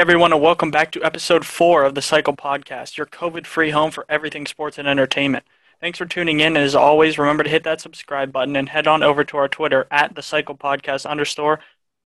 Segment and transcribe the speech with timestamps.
[0.00, 3.90] everyone, and welcome back to episode four of the Cycle Podcast, your COVID free home
[3.90, 5.44] for everything sports and entertainment.
[5.78, 8.86] Thanks for tuning in, and as always, remember to hit that subscribe button and head
[8.86, 11.60] on over to our Twitter at the Cycle Podcast underscore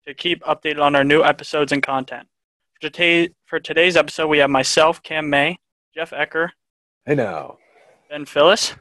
[0.07, 2.29] to keep updated on our new episodes and content.
[2.75, 5.59] For, today, for today's episode, we have myself, Cam May,
[5.93, 6.51] Jeff Ecker,
[7.05, 7.59] Hey now.
[8.09, 8.77] Ben Phyllis,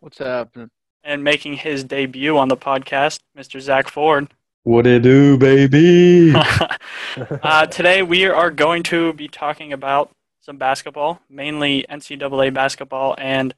[0.00, 0.70] What's happening?
[1.04, 3.60] and making his debut on the podcast, Mr.
[3.60, 4.26] Zach Ford.
[4.64, 6.32] What it do, baby?
[7.16, 13.56] uh, today we are going to be talking about some basketball, mainly NCAA basketball and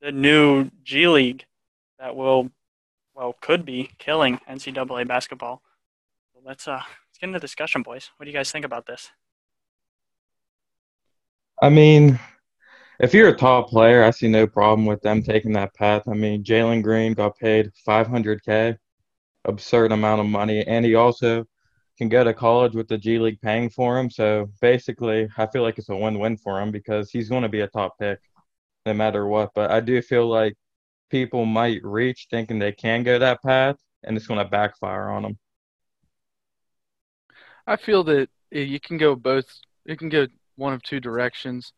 [0.00, 1.44] the new G League
[1.98, 2.50] that will,
[3.14, 5.60] well, could be killing NCAA basketball.
[6.32, 8.10] So let's uh, let's get into discussion, boys.
[8.16, 9.10] What do you guys think about this?
[11.60, 12.18] I mean,
[13.00, 16.08] if you're a top player, I see no problem with them taking that path.
[16.08, 18.78] I mean, Jalen Green got paid 500k,
[19.48, 21.44] absurd amount of money, and he also
[21.96, 24.08] can go to college with the G League paying for him.
[24.08, 27.62] So basically, I feel like it's a win-win for him because he's going to be
[27.62, 28.20] a top pick
[28.86, 29.50] no matter what.
[29.54, 30.54] But I do feel like
[31.10, 35.22] people might reach thinking they can go that path, and it's going to backfire on
[35.22, 35.38] them.
[37.66, 39.46] I feel that you can go both.
[39.84, 40.26] You can go
[40.56, 41.72] one of two directions.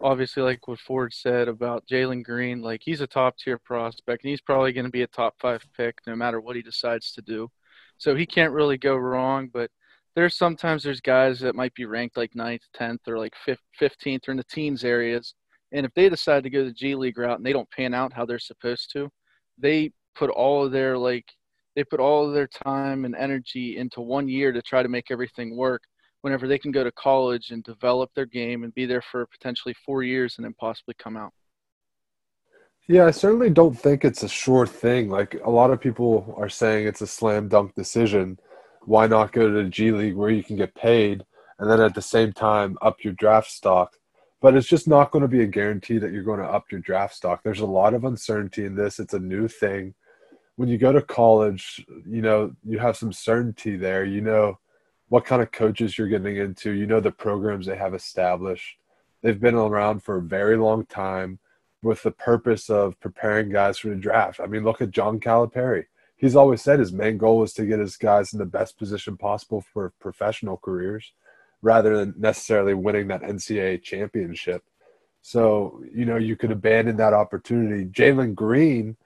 [0.00, 4.30] Obviously, like what Ford said about Jalen Green, like he's a top tier prospect, and
[4.30, 7.22] he's probably going to be a top five pick no matter what he decides to
[7.22, 7.48] do.
[7.96, 9.48] So he can't really go wrong.
[9.52, 9.70] But
[10.14, 13.34] there's sometimes there's guys that might be ranked like ninth, tenth, or like
[13.78, 15.34] fifteenth, or in the teens areas,
[15.72, 18.12] and if they decide to go the G League route and they don't pan out
[18.12, 19.10] how they're supposed to,
[19.58, 21.26] they put all of their like
[21.74, 25.10] they put all of their time and energy into one year to try to make
[25.10, 25.82] everything work
[26.22, 29.74] whenever they can go to college and develop their game and be there for potentially
[29.84, 31.32] four years and then possibly come out.
[32.88, 35.08] Yeah, I certainly don't think it's a sure thing.
[35.08, 38.38] Like a lot of people are saying it's a slam dunk decision.
[38.84, 41.24] Why not go to the G League where you can get paid
[41.58, 43.96] and then at the same time up your draft stock?
[44.40, 46.80] But it's just not going to be a guarantee that you're going to up your
[46.80, 47.42] draft stock.
[47.42, 49.00] There's a lot of uncertainty in this.
[49.00, 49.94] It's a new thing.
[50.54, 54.04] When you go to college, you know, you have some certainty there.
[54.04, 54.58] You know
[55.08, 56.72] what kind of coaches you're getting into.
[56.72, 58.76] You know the programs they have established.
[59.22, 61.38] They've been around for a very long time
[61.82, 64.40] with the purpose of preparing guys for the draft.
[64.40, 65.84] I mean, look at John Calipari.
[66.16, 69.16] He's always said his main goal was to get his guys in the best position
[69.16, 71.12] possible for professional careers
[71.62, 74.62] rather than necessarily winning that NCAA championship.
[75.22, 77.84] So, you know, you could abandon that opportunity.
[77.84, 78.96] Jalen Green,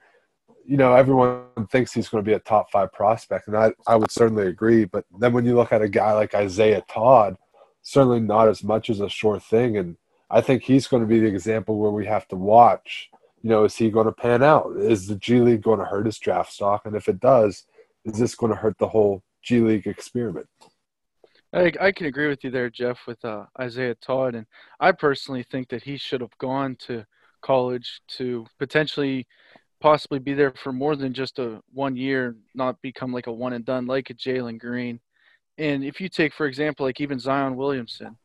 [0.71, 3.97] you know, everyone thinks he's going to be a top five prospect, and I, I
[3.97, 4.85] would certainly agree.
[4.85, 7.35] But then when you look at a guy like Isaiah Todd,
[7.81, 9.75] certainly not as much as a sure thing.
[9.75, 9.97] And
[10.29, 13.09] I think he's going to be the example where we have to watch.
[13.41, 14.77] You know, is he going to pan out?
[14.77, 16.85] Is the G League going to hurt his draft stock?
[16.85, 17.65] And if it does,
[18.05, 20.47] is this going to hurt the whole G League experiment?
[21.51, 24.35] I, I can agree with you there, Jeff, with uh, Isaiah Todd.
[24.35, 24.45] And
[24.79, 27.05] I personally think that he should have gone to
[27.41, 29.27] college to potentially
[29.81, 33.53] possibly be there for more than just a one year, not become like a one
[33.53, 34.99] and done like a Jalen Green.
[35.57, 38.17] And if you take, for example, like even Zion Williamson,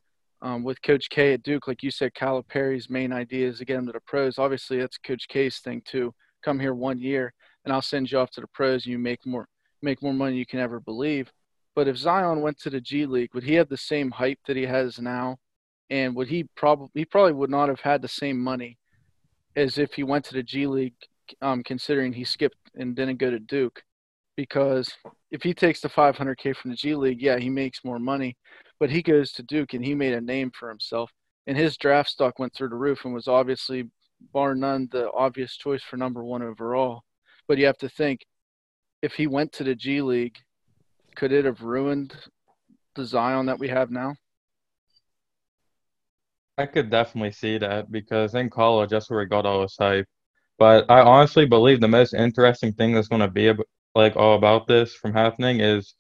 [0.42, 3.78] um, with Coach K at Duke, like you said, Calipari's main idea is to get
[3.78, 4.38] him to the pros.
[4.38, 6.14] Obviously, that's Coach K's thing too.
[6.44, 7.32] Come here one year,
[7.64, 9.48] and I'll send you off to the pros, and you make more
[9.82, 11.32] make more money you can ever believe.
[11.74, 14.56] But if Zion went to the G League, would he have the same hype that
[14.56, 15.38] he has now?
[15.90, 18.78] And would he probably he probably would not have had the same money
[19.56, 20.94] as if he went to the G League,
[21.42, 23.82] um, considering he skipped and didn't go to Duke.
[24.36, 24.92] Because
[25.30, 28.36] if he takes the 500k from the G League, yeah, he makes more money.
[28.78, 31.10] But he goes to Duke and he made a name for himself.
[31.46, 33.88] And his draft stock went through the roof and was obviously,
[34.32, 37.02] bar none, the obvious choice for number one overall.
[37.48, 38.20] But you have to think,
[39.02, 40.36] if he went to the G League,
[41.14, 42.14] could it have ruined
[42.94, 44.14] the Zion that we have now?
[46.58, 50.06] I could definitely see that because in college, that's where he got all his hype.
[50.58, 53.52] But I honestly believe the most interesting thing that's going to be
[53.94, 55.94] like all about this from happening is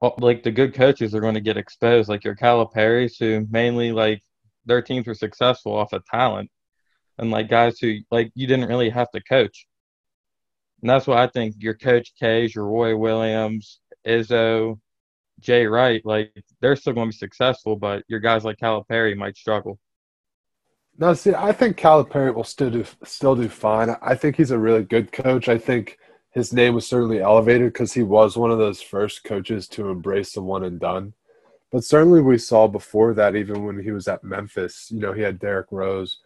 [0.00, 3.92] uh, like the good coaches are going to get exposed, like your Caliparis, who mainly
[3.92, 4.22] like
[4.64, 6.50] their teams were successful off of talent,
[7.18, 9.66] and like guys who like you didn't really have to coach.
[10.80, 14.80] And that's why I think your Coach K's, your Roy Williams, Izzo,
[15.40, 19.36] Jay Wright, like they're still going to be successful, but your guys like Calipari might
[19.36, 19.78] struggle.
[20.98, 23.96] No, see, I think Calipari will still do still do fine.
[24.02, 25.48] I think he's a really good coach.
[25.48, 25.98] I think
[26.30, 30.32] his name was certainly elevated because he was one of those first coaches to embrace
[30.32, 31.14] the one and done.
[31.70, 35.22] But certainly we saw before that, even when he was at Memphis, you know, he
[35.22, 36.18] had Derrick Rose.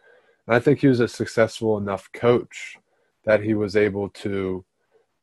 [0.45, 2.77] And I think he was a successful enough coach
[3.25, 4.63] that he was able to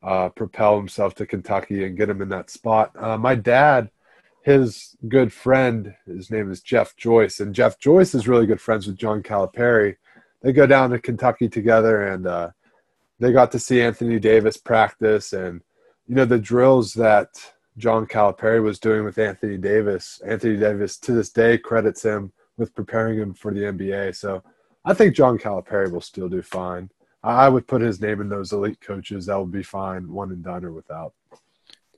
[0.02, 2.92] uh, propel himself to Kentucky and get him in that spot.
[2.98, 3.90] Uh, my dad,
[4.44, 8.86] his good friend, his name is Jeff Joyce, and Jeff Joyce is really good friends
[8.86, 9.96] with John Calipari.
[10.42, 12.50] They go down to Kentucky together, and uh,
[13.18, 15.62] they got to see Anthony Davis practice, and
[16.06, 17.28] you know the drills that
[17.78, 20.20] John Calipari was doing with Anthony Davis.
[20.26, 24.14] Anthony Davis to this day credits him with preparing him for the NBA.
[24.14, 24.42] So
[24.84, 26.90] I think John Calipari will still do fine.
[27.22, 29.24] I would put his name in those elite coaches.
[29.24, 31.14] That would be fine, one and done or without.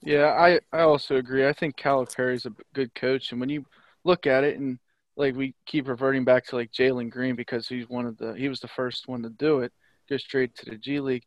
[0.02, 1.46] Yeah, I, I also agree.
[1.46, 3.64] I think Calipari's a good coach, and when you
[4.04, 4.78] look at it, and
[5.16, 8.48] like we keep reverting back to like Jalen Green because he's one of the he
[8.48, 9.72] was the first one to do it,
[10.08, 11.24] go straight to the G League.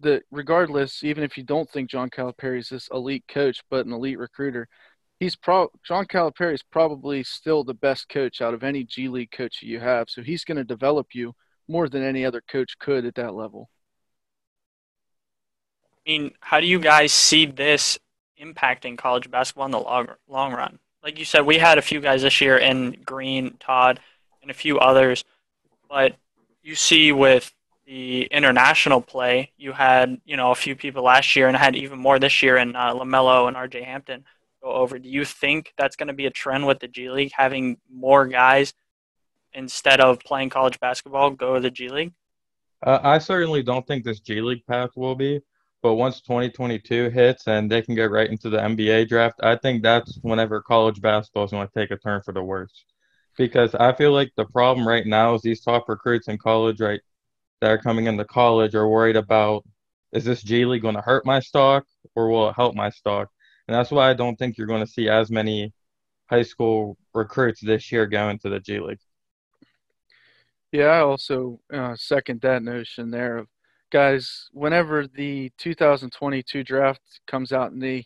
[0.00, 3.92] The regardless, even if you don't think John Calipari is this elite coach, but an
[3.92, 4.68] elite recruiter,
[5.20, 9.32] he's pro John Calipari is probably still the best coach out of any G League
[9.32, 10.10] coach you have.
[10.10, 11.34] So he's going to develop you
[11.68, 13.70] more than any other coach could at that level.
[16.08, 17.98] I mean, how do you guys see this
[18.42, 20.78] impacting college basketball in the long long run?
[21.02, 24.00] Like you said, we had a few guys this year in Green, Todd,
[24.40, 25.24] and a few others,
[25.88, 26.16] but
[26.62, 27.54] you see with
[27.86, 31.98] the international play, you had you know a few people last year and had even
[31.98, 33.82] more this year in uh, Lamelo and R.J.
[33.82, 34.24] Hampton
[34.62, 34.98] go over.
[34.98, 38.26] Do you think that's going to be a trend with the G League having more
[38.26, 38.72] guys
[39.52, 42.14] instead of playing college basketball go to the G League?
[42.82, 45.42] Uh, I certainly don't think this G League path will be.
[45.82, 49.82] But once 2022 hits and they can get right into the NBA draft, I think
[49.82, 52.84] that's whenever college basketball is going to take a turn for the worse.
[53.36, 57.00] Because I feel like the problem right now is these top recruits in college, right,
[57.60, 59.64] that are coming into college are worried about
[60.12, 61.84] is this G League going to hurt my stock
[62.14, 63.28] or will it help my stock?
[63.66, 65.72] And that's why I don't think you're going to see as many
[66.30, 69.00] high school recruits this year going to the G League.
[70.72, 73.48] Yeah, I also uh, second that notion there of
[73.90, 78.04] guys, whenever the 2022 draft comes out and the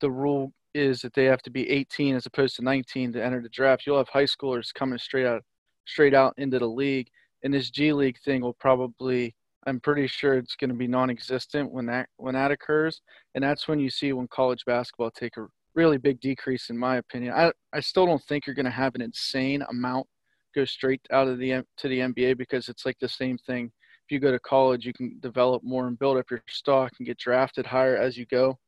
[0.00, 3.40] the rule is that they have to be 18 as opposed to 19 to enter
[3.40, 5.42] the draft, you'll have high schoolers coming straight out
[5.86, 7.08] straight out into the league.
[7.42, 9.34] And this G League thing will probably
[9.66, 13.00] I'm pretty sure it's going to be non-existent when that when that occurs,
[13.34, 16.96] and that's when you see when college basketball take a really big decrease, in my
[16.96, 17.32] opinion.
[17.34, 20.06] I I still don't think you're going to have an insane amount
[20.54, 23.72] go straight out of the to the NBA because it's like the same thing
[24.06, 27.06] if you go to college, you can develop more and build up your stock and
[27.06, 28.58] get drafted higher as you go.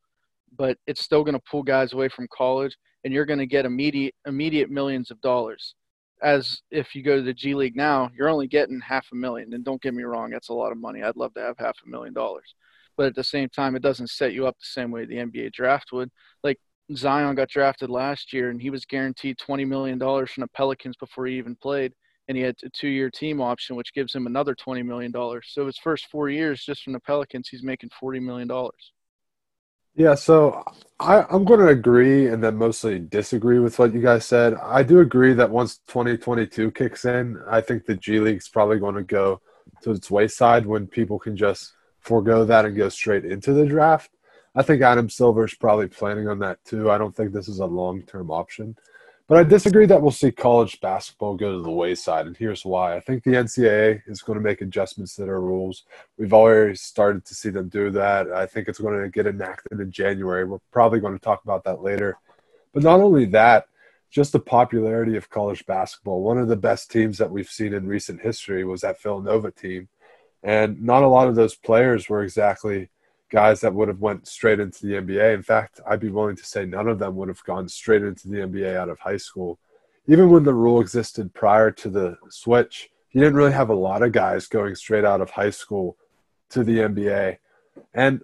[0.57, 3.65] But it's still going to pull guys away from college, and you're going to get
[3.65, 5.75] immediate immediate millions of dollars.
[6.23, 9.53] As if you go to the G League now, you're only getting half a million.
[9.53, 11.03] And don't get me wrong, that's a lot of money.
[11.03, 12.55] I'd love to have half a million dollars.
[12.95, 15.53] But at the same time, it doesn't set you up the same way the NBA
[15.53, 16.09] draft would.
[16.43, 16.57] Like
[16.95, 21.27] Zion got drafted last year, and he was guaranteed $20 million from the Pelicans before
[21.27, 21.93] he even played
[22.27, 25.47] and he had a two-year team option, which gives him another twenty million dollars.
[25.51, 28.91] So his first four years, just from the Pelicans, he's making forty million dollars.
[29.97, 30.63] Yeah, so
[30.99, 34.53] I, I'm going to agree and then mostly disagree with what you guys said.
[34.53, 38.93] I do agree that once 2022 kicks in, I think the G League's probably going
[38.93, 39.41] to go
[39.81, 44.11] to its wayside when people can just forego that and go straight into the draft.
[44.53, 46.91] I think Adam Silver is probably planning on that too.
[46.91, 48.75] I don't think this is a long term option.
[49.27, 52.95] But I disagree that we'll see college basketball go to the wayside, and here's why.
[52.95, 55.83] I think the NCAA is going to make adjustments to their rules.
[56.17, 58.31] We've already started to see them do that.
[58.31, 60.45] I think it's going to get enacted in January.
[60.45, 62.17] We're probably going to talk about that later.
[62.73, 63.67] But not only that,
[64.09, 66.21] just the popularity of college basketball.
[66.21, 69.89] One of the best teams that we've seen in recent history was that Villanova team.
[70.41, 72.89] And not a lot of those players were exactly
[73.29, 75.33] guys that would have went straight into the NBA.
[75.33, 78.29] In fact, I'd be willing to say none of them would have gone straight into
[78.29, 79.59] the NBA out of high school.
[80.07, 84.03] Even when the rule existed prior to the switch, you didn't really have a lot
[84.03, 85.97] of guys going straight out of high school
[86.49, 87.37] to the NBA.
[87.93, 88.21] And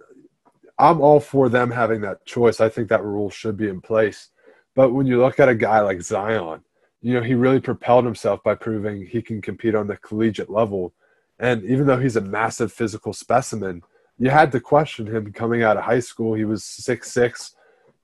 [0.78, 2.60] I'm all for them having that choice.
[2.60, 4.30] I think that rule should be in place.
[4.74, 6.62] But when you look at a guy like Zion,
[7.00, 10.94] you know, he really propelled himself by proving he can compete on the collegiate level.
[11.38, 13.82] And even though he's a massive physical specimen,
[14.18, 16.34] you had to question him coming out of high school.
[16.34, 17.54] He was six six,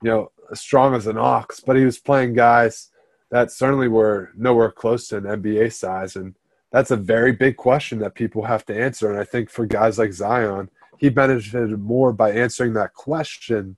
[0.01, 2.89] you know, as strong as an ox, but he was playing guys
[3.29, 6.35] that certainly were nowhere close to an NBA size, and
[6.71, 9.09] that's a very big question that people have to answer.
[9.09, 13.77] And I think for guys like Zion, he benefited more by answering that question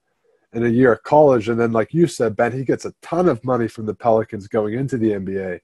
[0.53, 3.27] in a year of college, and then, like you said, Ben, he gets a ton
[3.27, 5.61] of money from the Pelicans going into the NBA,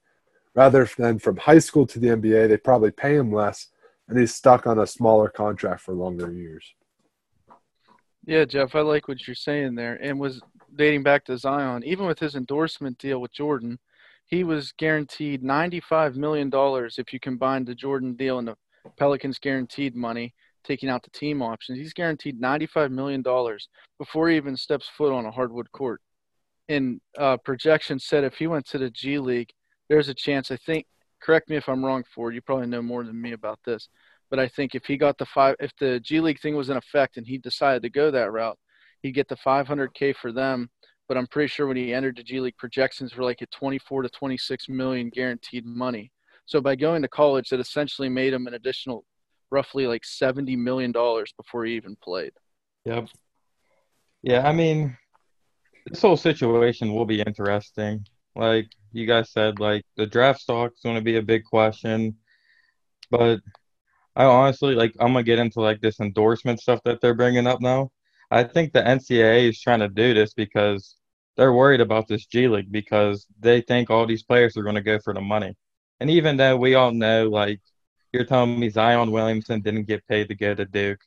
[0.55, 2.47] rather than from high school to the NBA.
[2.47, 3.67] They probably pay him less
[4.09, 6.73] and he's stuck on a smaller contract for longer years.
[8.25, 9.95] Yeah, Jeff, I like what you're saying there.
[10.01, 10.41] And was
[10.75, 13.79] dating back to Zion, even with his endorsement deal with Jordan,
[14.25, 16.51] he was guaranteed $95 million
[16.97, 18.55] if you combine the Jordan deal and the
[18.97, 21.77] Pelicans guaranteed money, taking out the team options.
[21.79, 23.23] He's guaranteed $95 million
[23.97, 26.01] before he even steps foot on a hardwood court.
[26.67, 29.51] in uh, projection said if he went to the G League,
[29.87, 30.51] there's a chance.
[30.51, 30.85] I think.
[31.21, 32.03] Correct me if I'm wrong.
[32.13, 33.89] Ford, you probably know more than me about this,
[34.29, 36.77] but I think if he got the five, if the G League thing was in
[36.77, 38.57] effect and he decided to go that route,
[39.01, 40.69] he'd get the 500k for them.
[41.07, 44.03] But I'm pretty sure when he entered the G League, projections were like at 24
[44.03, 46.11] to 26 million guaranteed money.
[46.45, 49.05] So by going to college, that essentially made him an additional
[49.51, 52.31] roughly like 70 million dollars before he even played.
[52.85, 53.09] Yep.
[54.21, 54.97] Yeah, I mean,
[55.88, 58.05] this whole situation will be interesting.
[58.36, 62.15] Like you guys said, like the draft stock is going to be a big question,
[63.12, 63.39] but
[64.15, 67.62] I honestly like I'm gonna get into like this endorsement stuff that they're bringing up
[67.62, 67.91] now.
[68.31, 70.95] I think the NCAA is trying to do this because
[71.39, 74.81] they're worried about this G League because they think all these players are going to
[74.81, 75.55] go for the money.
[76.01, 77.62] And even though we all know, like,
[78.12, 81.00] you're telling me Zion Williamson didn't get paid to go to Duke,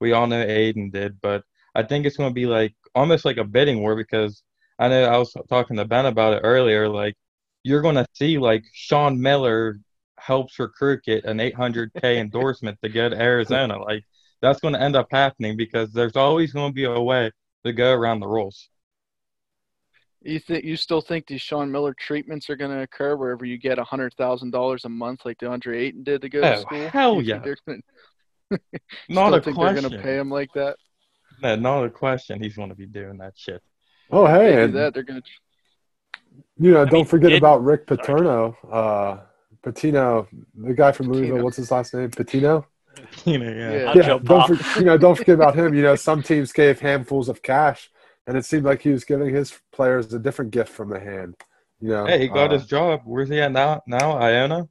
[0.00, 1.42] we all know Aden did, but
[1.74, 4.42] I think it's going to be like almost like a bidding war because
[4.78, 6.88] I know I was talking to Ben about it earlier.
[6.88, 7.14] Like,
[7.62, 9.78] you're going to see like Sean Miller
[10.18, 13.78] helps recruit get an 800k endorsement to go to Arizona.
[13.78, 14.04] Like,
[14.40, 17.30] that's going to end up happening because there's always going to be a way
[17.64, 18.68] to go around the rules.
[20.24, 23.58] You think you still think these Sean Miller treatments are going to occur wherever you
[23.58, 26.60] get a hundred thousand dollars a month, like DeAndre Ayton did to go oh, to
[26.60, 26.88] school?
[26.88, 27.54] Hell You yeah!
[27.66, 27.80] gonna-
[29.08, 29.74] Not a think question.
[29.74, 30.76] they're going to pay him like that?
[31.42, 32.40] No, not a question.
[32.40, 33.62] He's going to be doing that shit.
[34.12, 34.94] Oh, They hey, do and that.
[34.94, 35.28] They're going to.
[36.58, 39.18] you know, I don't mean, forget about Rick Paterno, uh,
[39.62, 41.42] Pitino, the guy from Louisville.
[41.42, 42.10] What's his last name?
[42.10, 42.66] Pitino.
[42.94, 43.92] Pitino, yeah.
[43.94, 44.06] Yeah.
[44.08, 45.72] Yeah, don't for, you know, don't forget about him.
[45.74, 47.90] You know, some teams gave handfuls of cash,
[48.26, 51.34] and it seemed like he was giving his players a different gift from the hand.
[51.80, 53.00] You know, Hey, he got uh, his job.
[53.04, 53.82] Where's he at now?
[53.86, 54.68] Now Iona,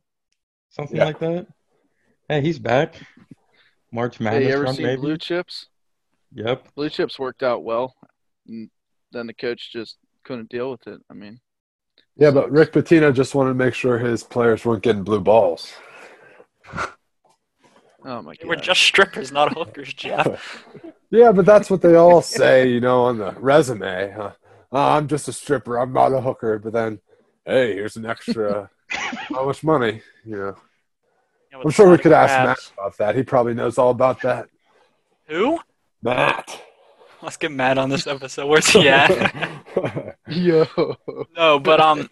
[0.70, 1.06] something Yeah.
[1.06, 1.48] like that.
[2.30, 2.96] Hey, he's back.
[3.92, 5.02] March Hey, Madness you ever run, seen maybe.
[5.02, 5.68] Blue Chips?
[6.34, 6.68] Yep.
[6.76, 7.94] Blue Chips worked out well.
[9.12, 11.02] And then the coach just couldn't deal with it.
[11.10, 11.40] I mean,
[12.16, 15.74] Yeah, but Rick Pitino just wanted to make sure his players weren't getting blue balls.
[16.74, 20.66] oh my god, we're just strippers, not hookers, Jeff.
[21.14, 24.12] Yeah, but that's what they all say, you know, on the resume.
[24.12, 24.32] Huh?
[24.72, 25.76] Oh, I'm just a stripper.
[25.78, 26.58] I'm not a hooker.
[26.58, 27.02] But then,
[27.46, 28.70] hey, here's an extra.
[28.90, 30.02] how much money?
[30.24, 30.56] You know,
[31.52, 33.18] Yeah, I'm sure we could ask Matt about that.
[33.18, 34.48] He probably knows all about that.
[35.28, 35.60] Who?
[36.02, 36.62] Matt.
[37.24, 38.48] Let's get mad on this episode.
[38.50, 39.10] Where's he at?
[40.28, 40.66] Yo.
[41.36, 42.10] no, but um,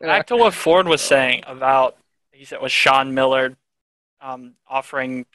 [0.00, 1.96] back to what Ford was saying about
[2.32, 3.56] he said was Sean Miller,
[4.20, 5.26] um, offering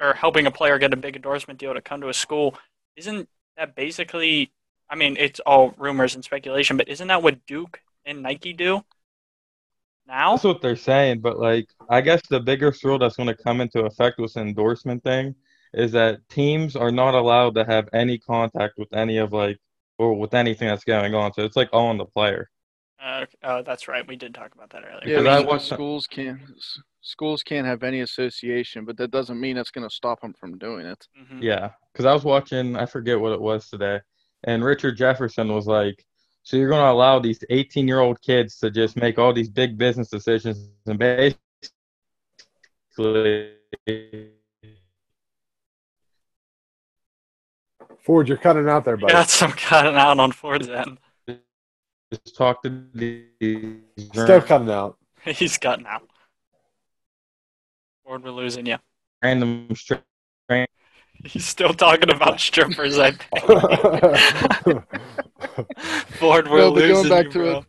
[0.00, 2.56] or helping a player get a big endorsement deal to come to a school.
[2.96, 4.52] Isn't that basically?
[4.88, 8.82] I mean, it's all rumors and speculation, but isn't that what Duke and Nike do
[10.06, 10.32] now?
[10.32, 13.60] That's what they're saying, but like I guess the biggest rule that's going to come
[13.60, 15.34] into effect with the endorsement thing
[15.72, 19.58] is that teams are not allowed to have any contact with any of like
[19.98, 21.32] or with anything that's going on.
[21.34, 22.48] So it's like all on the player.
[23.02, 24.06] Uh, oh, that's right.
[24.06, 25.00] We did talk about that earlier.
[25.06, 26.40] Yeah, Because I I mean, schools can't
[27.00, 30.58] schools can't have any association, but that doesn't mean it's going to stop them from
[30.58, 31.06] doing it.
[31.18, 31.42] Mhm.
[31.42, 34.00] Yeah, because I was watching, I forget what it was today,
[34.44, 36.04] and Richard Jefferson was like,
[36.42, 39.48] "So you're going to allow these 18 year old kids to just make all these
[39.48, 41.38] big business decisions and basically."
[48.10, 49.12] Ford, you're cutting out there, buddy.
[49.12, 50.98] Got some cutting out on Ford's end.
[51.28, 53.76] Just talk to these
[54.12, 54.98] Still cutting out.
[55.24, 56.08] He's cutting out.
[58.04, 58.78] Ford, we're losing you.
[59.22, 60.00] random straight.
[61.24, 63.28] He's still talking about strippers, I think.
[66.18, 67.58] Ford, we're No, but going losing back you, to bro.
[67.58, 67.64] it-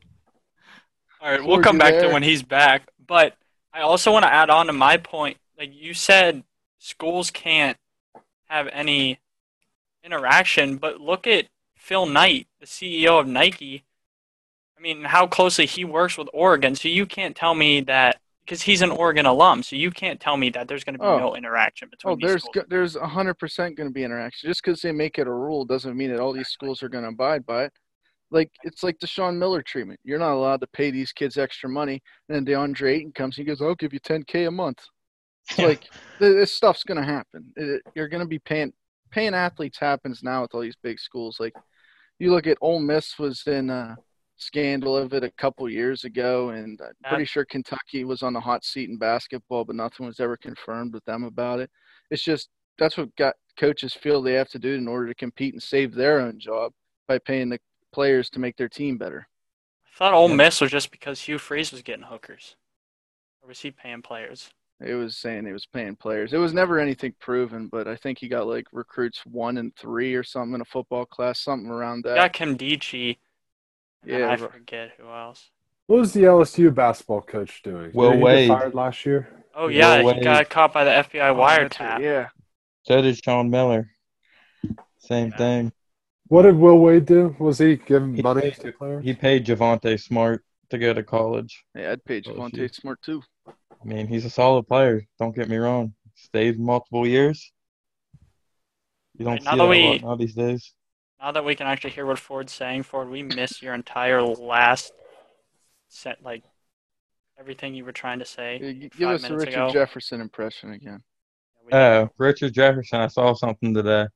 [1.22, 2.14] All right, we'll come you back to there?
[2.14, 2.90] when he's back.
[3.06, 3.36] But
[3.72, 5.38] I also want to add on to my point.
[5.56, 6.44] Like you said,
[6.80, 7.78] schools can't
[8.50, 9.20] have any
[10.04, 13.84] interaction, but look at Phil Knight, the CEO of Nike.
[14.78, 16.76] I mean, how closely he works with Oregon.
[16.76, 19.62] So you can't tell me that because he's an Oregon alum.
[19.64, 21.20] So you can't tell me that there's going to be Oh.
[21.20, 22.54] no interaction between Oh, there's schools.
[22.56, 24.50] go- there's a hundred percent going to be interaction.
[24.50, 27.04] Just because they make it a rule doesn't mean that all these schools are going
[27.04, 27.74] to abide by it.
[28.32, 30.00] Like it's like the Sean Miller treatment.
[30.04, 33.38] You're not allowed to pay these kids extra money, and then DeAndre Ayton comes.
[33.38, 34.80] And he goes, "I'll give you 10k a month."
[35.50, 35.84] It's like
[36.20, 37.52] this stuff's going to happen.
[37.58, 38.72] It, you're going to be paying
[39.12, 41.40] paying athletes happens now with all these big schools.
[41.40, 41.54] Like
[42.20, 43.98] you look at Ole Miss was in a
[44.38, 48.40] scandal of it a couple years ago, and I'm pretty sure Kentucky was on the
[48.40, 51.70] hot seat in basketball, but nothing was ever confirmed with them about it.
[52.10, 55.54] It's just that's what got coaches feel they have to do in order to compete
[55.54, 56.72] and save their own job
[57.08, 57.60] by paying the
[57.92, 59.28] players to make their team better.
[59.86, 60.36] I thought Ole Yeah.
[60.36, 62.56] Miss was just because Hugh Freeze was getting hookers.
[63.42, 64.50] Or was he paying players?
[64.84, 66.34] It was saying he was paying players.
[66.34, 70.16] It was never anything proven, but I think he got like recruits one and three
[70.16, 72.14] or something in a football class, something around that.
[72.14, 73.18] He got Nkemdiche
[74.06, 75.52] Yeah, I forget who else.
[75.88, 77.92] What was the LSU basketball coach doing?
[77.94, 78.48] Will Did he Wade.
[78.50, 79.28] get fired last year?
[79.54, 80.24] Oh yeah, Will he Wade.
[80.24, 81.90] got caught by the FBI Oh, that's wiretap.
[81.94, 82.28] right, Yeah.
[82.84, 83.92] So did Sean Miller.
[84.98, 85.38] Same Yeah.
[85.38, 85.74] thing.
[86.28, 87.36] What did Will Wade do?
[87.40, 89.04] Was he giving He money paid- to players?
[89.04, 91.66] He paid Javonte Smart to go to college.
[91.76, 92.74] Yeah, I'd pay Oh, Javonte.
[92.74, 93.22] Smart too.
[93.82, 95.04] I mean, he's a solid player.
[95.20, 95.94] Don't get me wrong.
[96.16, 97.52] Stayed multiple years.
[99.18, 100.74] You don't Right, now see that that a lot now these days.
[101.20, 104.94] Now that we can actually hear what Ford's saying, Ford, we missed your entire last
[105.88, 106.44] set, like
[107.40, 108.60] everything you were trying to say.
[108.60, 109.74] Yeah, g- like, give five us a minutes Richard ago.
[109.74, 111.04] Jefferson impression again.
[111.66, 113.02] We- Oh, Richard Jefferson.
[113.02, 114.08] I saw something today.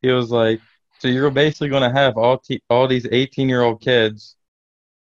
[0.00, 0.60] He was like,
[1.00, 4.36] "So you're basically going to have all te- all these 18 year old kids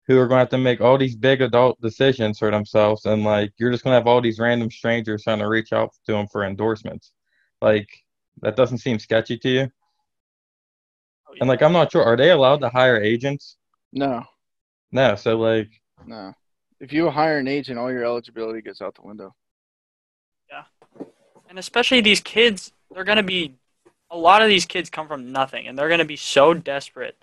[0.07, 3.25] who are going to have to make all these big adult decisions for themselves, and
[3.25, 6.13] like you're just going to have all these random strangers trying to reach out to
[6.13, 7.13] them for endorsements.
[7.61, 7.89] Like
[8.43, 9.71] that doesn't seem sketchy to you.
[11.29, 13.57] Oh, And like I'm not sure, are they allowed to hire agents?
[13.93, 14.25] No,
[14.93, 15.17] No.
[15.17, 15.71] So like,
[16.07, 16.35] no.
[16.79, 19.35] If you hire an agent, all your eligibility goes out the window.
[20.51, 20.65] Yeah.
[21.49, 23.55] And especially these kids, they're gonna be.
[24.09, 27.17] A lot of these kids come from nothing, and they're gonna be so desperate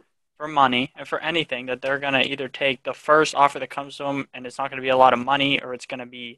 [0.44, 3.96] for money and for anything that they're gonna either take the first offer that comes
[3.96, 6.38] to them, and it's not gonna be a lot of money, or it's gonna be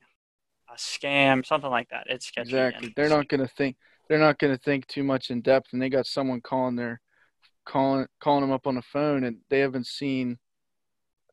[0.72, 2.06] a scam, something like that.
[2.08, 2.32] It's.
[2.38, 2.94] Exactly.
[2.96, 3.78] They're not going to think.
[4.08, 7.02] They're not going to think too much in depth, and they got someone calling their,
[7.66, 10.38] calling calling them up on the phone, and they haven't seen.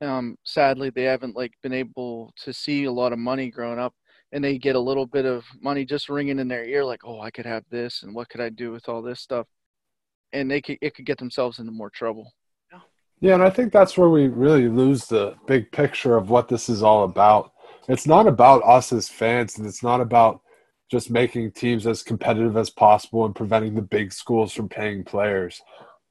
[0.00, 3.94] Um, sadly, they haven't like been able to see a lot of money growing up,
[4.32, 7.20] and they get a little bit of money just ringing in their ear, like, "Oh,
[7.20, 9.46] I could have this, and what could I do with all this stuff?"
[10.32, 12.32] And they could it could get themselves into more trouble.
[13.22, 16.68] Yeah, and I think that's where we really lose the big picture of what this
[16.68, 17.52] is all about.
[17.86, 20.40] It's not about us as fans, and it's not about
[20.90, 25.62] just making teams as competitive as possible and preventing the big schools from paying players.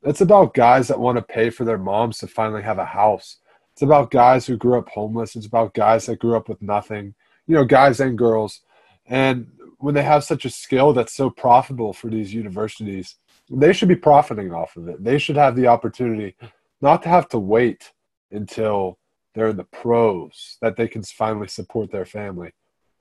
[0.03, 3.39] It's about guys that want to pay for their moms to finally have a house.
[3.73, 5.35] It's about guys who grew up homeless.
[5.35, 7.13] It's about guys that grew up with nothing,
[7.45, 8.61] you know, guys and girls.
[9.05, 9.47] And
[9.79, 13.15] when they have such a skill that's so profitable for these universities,
[13.49, 15.03] they should be profiting off of it.
[15.03, 16.37] They should have the opportunity
[16.81, 17.91] not to have to wait
[18.31, 18.97] until
[19.33, 22.51] they're in the pros that they can finally support their family.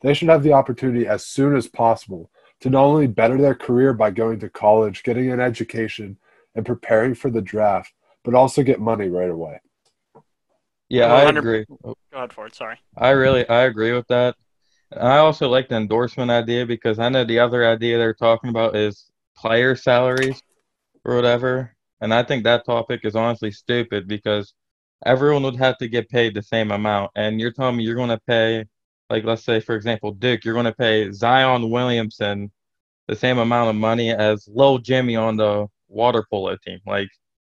[0.03, 3.93] They should have the opportunity as soon as possible to not only better their career
[3.93, 6.19] by going to college, getting an education,
[6.55, 7.93] and preparing for the draft,
[8.25, 9.61] but also get money right away.
[10.89, 11.65] yeah, I agree.
[11.83, 12.55] Go ahead for it.
[12.55, 12.79] Sorry.
[12.97, 14.37] I really I agree with that.
[14.97, 18.75] I also like the endorsement idea because I know the other idea they're talking about
[18.75, 20.43] is player salaries
[21.05, 21.77] or whatever.
[22.01, 24.55] And I think that topic is honestly stupid because
[25.05, 27.11] everyone would have to get paid the same amount.
[27.15, 28.65] And you're telling me you're going to pay,
[29.11, 32.51] like, let's say, for example, Duke, you're going to pay Zion Williamson
[33.09, 36.79] the same amount of money as Lil Jimmy on the water polo team.
[36.87, 37.09] Like,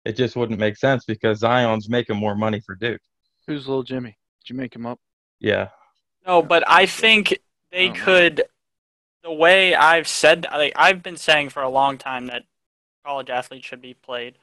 [0.04, 3.00] it just wouldn't make sense because Zion's making more money for Duke.
[3.46, 4.16] Who's little Jimmy?
[4.42, 4.98] Did you make him up?
[5.40, 5.68] Yeah.
[6.26, 7.38] No, but I think
[7.70, 8.02] they Oh, man.
[8.04, 8.42] could.
[9.22, 12.42] The way I've said, like I've been saying for a long time that
[13.04, 14.34] college athletes should be played,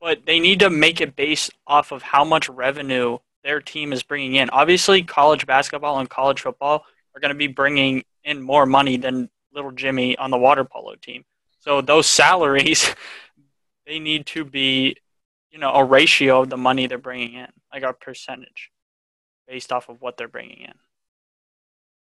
[0.00, 4.02] but they need to make it based off of how much revenue their team is
[4.02, 4.50] bringing in.
[4.50, 9.30] Obviously, college basketball and college football are going to be bringing in more money than
[9.52, 11.24] little Jimmy on the water polo team.
[11.60, 12.94] So those salaries,
[13.86, 14.96] they need to be,
[15.50, 18.70] you know, a ratio of the money they're bringing in, like a percentage,
[19.46, 20.74] based off of what they're bringing in.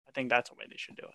[0.08, 1.14] I think that's the way they should do it.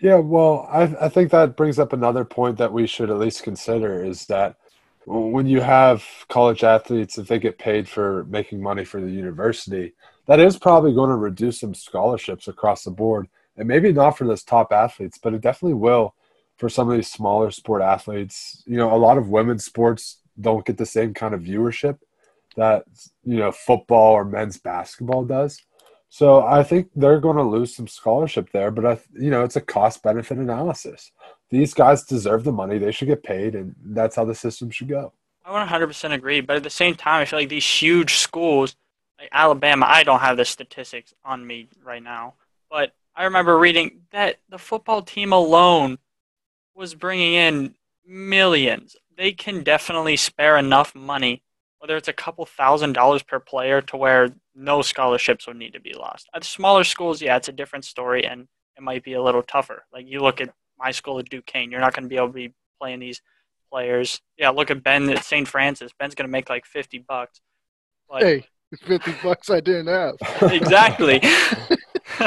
[0.00, 3.42] Yeah, well, I, I think that brings up another point that we should at least
[3.42, 4.56] consider is that
[5.06, 9.92] when you have college athletes, if they get paid for making money for the university,
[10.26, 13.28] that is probably going to reduce some scholarships across the board.
[13.56, 16.14] And maybe not for those top athletes, but it definitely will
[16.56, 18.62] for some of these smaller sport athletes.
[18.66, 21.98] You know, a lot of women's sports don't get the same kind of viewership
[22.56, 22.84] that,
[23.24, 25.60] you know, football or men's basketball does.
[26.14, 29.56] So I think they're going to lose some scholarship there, but I, you know, it's
[29.56, 31.10] a cost benefit analysis.
[31.50, 34.88] These guys deserve the money; they should get paid, and that's how the system should
[34.88, 35.12] go.
[35.44, 38.76] I 100% agree, but at the same time, I feel like these huge schools,
[39.18, 42.34] like Alabama, I don't have the statistics on me right now,
[42.70, 45.98] but I remember reading that the football team alone
[46.76, 47.74] was bringing in
[48.06, 48.94] millions.
[49.16, 51.42] They can definitely spare enough money,
[51.84, 55.80] whether it's a couple thousand dollars per player, to where no scholarships would need to
[55.80, 56.30] be lost.
[56.34, 59.84] At smaller schools, yeah, it's a different story, and it might be a little tougher.
[59.92, 62.32] Like you look at my school at Duquesne, you're not going to be able to
[62.32, 63.20] be playing these
[63.70, 64.22] players.
[64.38, 65.46] Yeah, look at Ben at St.
[65.46, 65.92] Francis.
[65.98, 67.42] Ben's going to make like 50 bucks.
[68.08, 68.46] But Hey,
[68.86, 70.14] fifty bucks I didn't have.
[70.52, 71.20] exactly.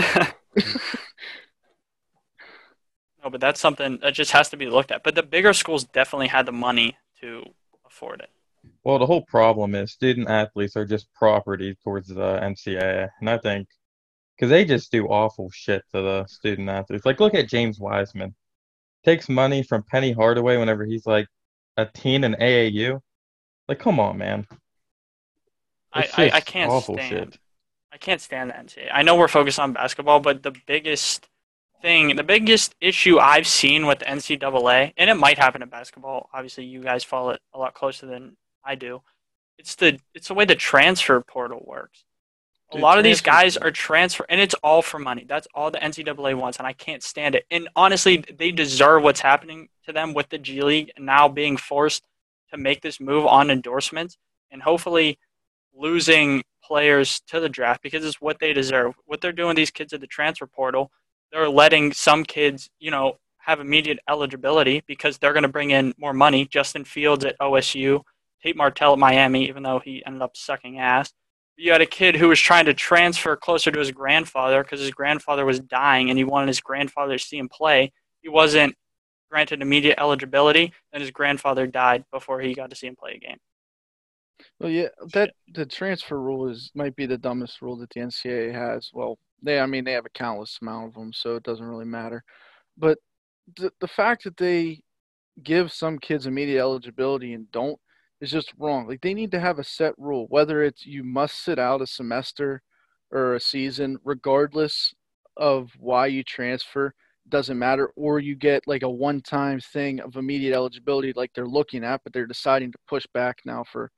[3.23, 5.03] no, but that's something that just has to be looked at.
[5.03, 7.41] But the bigger schools definitely had the money to
[7.87, 8.29] afford it.
[8.83, 13.37] Well, the whole problem is student athletes are just property towards the NCAA, and I
[13.37, 13.67] think
[14.37, 17.05] because they just do awful shit to the student athletes.
[17.05, 18.35] Like, look at James Wiseman,
[19.03, 21.27] takes money from Penny Hardaway whenever he's like
[21.75, 22.99] a teen in AAU.
[23.67, 24.47] Like, come on, man.
[25.93, 27.09] I, I, I can't awful stand.
[27.09, 27.39] shit.
[27.91, 28.89] I can't stand the NCAA.
[28.93, 31.27] I know we're focused on basketball, but the biggest
[31.81, 36.29] thing, the biggest issue I've seen with the NCAA, and it might happen in basketball.
[36.33, 39.01] Obviously, you guys follow it a lot closer than I do.
[39.57, 42.03] It's the it's the way the transfer portal works.
[42.71, 45.25] A Dude, lot of these guys are transfer, and it's all for money.
[45.27, 47.45] That's all the NCAA wants, and I can't stand it.
[47.49, 52.05] And honestly, they deserve what's happening to them with the G League now being forced
[52.51, 54.17] to make this move on endorsements,
[54.51, 55.17] and hopefully
[55.73, 58.95] losing players to the draft because it's what they deserve.
[59.05, 60.91] What they're doing, these kids at the transfer portal,
[61.31, 65.93] they're letting some kids, you know, have immediate eligibility because they're going to bring in
[65.97, 66.45] more money.
[66.45, 68.03] Justin Fields at OSU,
[68.43, 71.11] Tate Martell at Miami, even though he ended up sucking ass.
[71.55, 74.91] You had a kid who was trying to transfer closer to his grandfather because his
[74.91, 77.91] grandfather was dying and he wanted his grandfather to see him play.
[78.21, 78.75] He wasn't
[79.29, 83.19] granted immediate eligibility, and his grandfather died before he got to see him play a
[83.19, 83.37] game.
[84.59, 88.53] Well, yeah, that the transfer rule is might be the dumbest rule that the NCAA
[88.53, 88.91] has.
[88.93, 91.85] Well, they, I mean, they have a countless amount of them, so it doesn't really
[91.85, 92.23] matter.
[92.77, 92.99] But
[93.55, 94.81] the the fact that they
[95.43, 97.79] give some kids immediate eligibility and don't
[98.21, 98.87] is just wrong.
[98.87, 101.87] Like they need to have a set rule, whether it's you must sit out a
[101.87, 102.61] semester
[103.11, 104.93] or a season, regardless
[105.37, 106.93] of why you transfer,
[107.29, 111.45] doesn't matter, or you get like a one time thing of immediate eligibility, like they're
[111.45, 113.91] looking at, but they're deciding to push back now for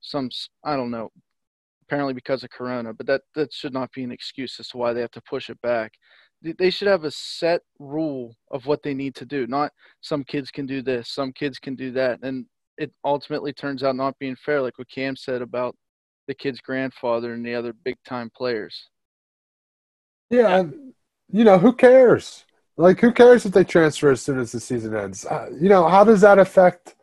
[0.00, 0.30] some
[0.64, 1.10] I don't know,
[1.84, 4.92] apparently because of Corona, but that that should not be an excuse as to why
[4.92, 5.92] they have to push it back.
[6.42, 9.46] They- should have a set rule of what they need to do.
[9.46, 12.46] Not some kids can do this, some kids can do that, and
[12.82, 15.76] it ultimately turns out not being fair, like what Cam said about
[16.26, 18.88] the kid's grandfather and the other big time players.
[20.30, 20.92] Yeah, and,
[21.30, 22.44] you know, who cares?
[22.76, 25.24] Like, who cares if they transfer as soon as the season ends?
[25.24, 26.96] Uh, you know, how does that affect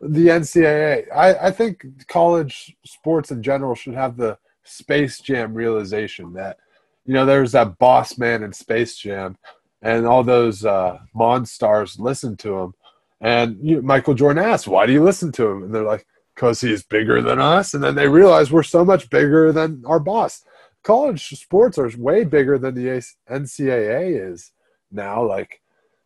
[0.00, 1.04] the NCAA?
[1.14, 6.58] I, I think college sports in general should have the Space Jam realization that,
[7.04, 9.36] you know, there's that boss man in Space Jam,
[9.82, 12.74] and all those uh, Monstars listen to him.
[13.20, 16.06] And you, Michael Jordan asks, "Why do you listen to him?" And they're like,
[16.36, 20.00] "Cause he's bigger than us." And then they realize we're so much bigger than our
[20.00, 20.44] boss
[20.82, 24.52] college sports are way bigger than the NCAA is
[24.90, 25.24] now.
[25.26, 25.60] Like,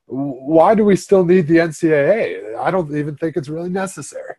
[0.07, 2.57] why do we still need the NCAA?
[2.57, 4.35] I don't even think it's really necessary.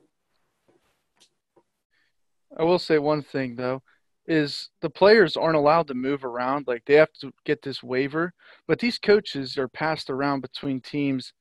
[2.57, 3.81] I will say one thing though,
[4.27, 6.67] is the players aren't allowed to move around.
[6.67, 8.33] Like they have to get this waiver,
[8.67, 11.33] but these coaches are passed around between teams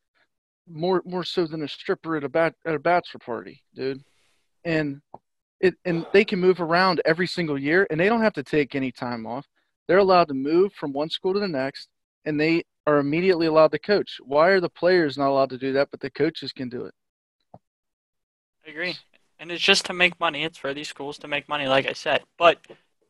[0.69, 4.03] more more so than a stripper at a bat at a bachelor party, dude.
[4.65, 5.01] And
[5.61, 8.75] it and they can move around every single year, and they don't have to take
[8.75, 9.47] any time off.
[9.87, 11.89] They're allowed to move from one school to the next,
[12.25, 14.19] and they are immediately allowed to coach.
[14.23, 16.95] Why are the players not allowed to do that, but the coaches can do it?
[18.67, 18.97] I agree.
[19.39, 20.45] And it's just to make money.
[20.45, 22.23] It's for these schools to make money, like I said.
[22.39, 22.59] But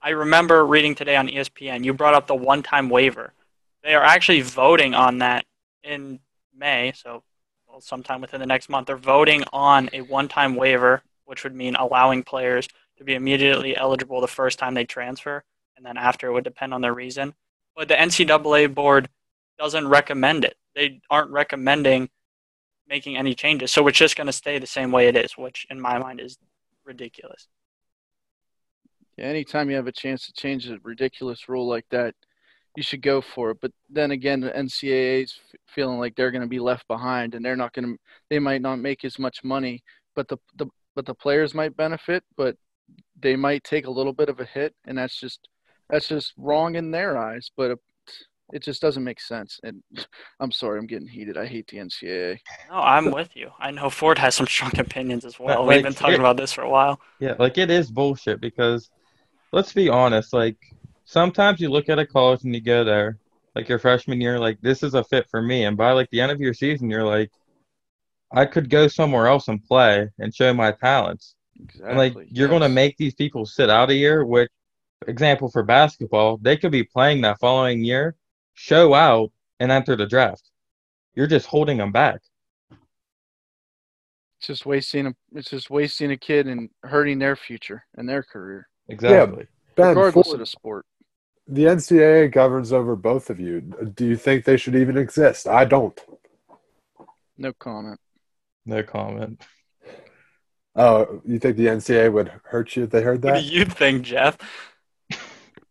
[0.03, 3.33] I remember reading today on ESPN, you brought up the one time waiver.
[3.83, 5.45] They are actually voting on that
[5.83, 6.21] in
[6.57, 7.23] May, so
[7.81, 8.87] sometime within the next month.
[8.87, 13.77] They're voting on a one time waiver, which would mean allowing players to be immediately
[13.77, 15.45] eligible the first time they transfer,
[15.77, 17.35] and then after it would depend on their reason.
[17.77, 19.09] But the NCAA board
[19.59, 20.57] doesn't recommend it.
[20.75, 22.09] They aren't recommending
[22.89, 23.71] making any changes.
[23.71, 26.21] So it's just going to stay the same way it is, which in my mind
[26.21, 26.39] is
[26.85, 27.49] ridiculous.
[29.17, 32.15] Yeah, anytime you have a chance to change a ridiculous rule like that,
[32.77, 33.59] you should go for it.
[33.61, 37.45] But then again, the NCAA's f- feeling like they're going to be left behind, and
[37.45, 38.01] they're not going to.
[38.31, 39.83] They might not make as much money,
[40.17, 42.57] but the the but the players might benefit, but
[43.21, 45.49] they might take a little bit of a hit, and that's just
[45.91, 47.51] that's just wrong in their eyes.
[47.57, 47.79] But it,
[48.53, 49.59] it just doesn't make sense.
[49.63, 49.83] And
[50.41, 51.37] I'm sorry, I'm getting heated.
[51.37, 52.39] I hate the NCAA.
[52.71, 53.51] No, I'm with you.
[53.59, 55.65] I know Ford has some strong opinions as well.
[55.65, 57.01] Like, We've been talking it- about this for a while.
[57.21, 58.91] Yeah, like it is bullshit because
[59.53, 60.57] let's be honest, like
[61.05, 63.19] sometimes you look at a college and you go there,
[63.55, 65.65] like your freshman year, like this is a fit for me.
[65.65, 67.31] And by like the end of your season, you're like,
[68.33, 71.37] I could go somewhere else and play and show my talents.
[71.63, 71.89] Exactly.
[71.89, 74.51] And like you're gonna make these people sit out a year, which
[75.07, 78.17] example for basketball, they could be playing that following year,
[78.55, 80.51] show out, and enter the draft.
[81.15, 82.21] You're just holding them back.
[84.39, 85.15] It's just wasting a.
[85.33, 89.47] It's just wasting a kid and hurting their future and their career, Exactly.
[89.77, 90.87] Ben, regardless for- of the sport.
[91.47, 93.61] The NCAA governs over both of you.
[93.61, 95.47] Do you think they should even exist?
[95.47, 95.99] I don't.
[97.37, 98.01] No comment.
[98.65, 99.43] No comment.
[100.77, 103.35] Oh, you think the NCAA would hurt you if they heard that?
[103.35, 103.49] What that?
[103.49, 104.39] do you think, Jeff?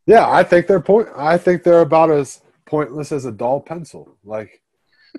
[0.05, 1.07] Yeah, I think they're point.
[1.15, 4.17] I think they're about as pointless as a dull pencil.
[4.25, 4.61] Like,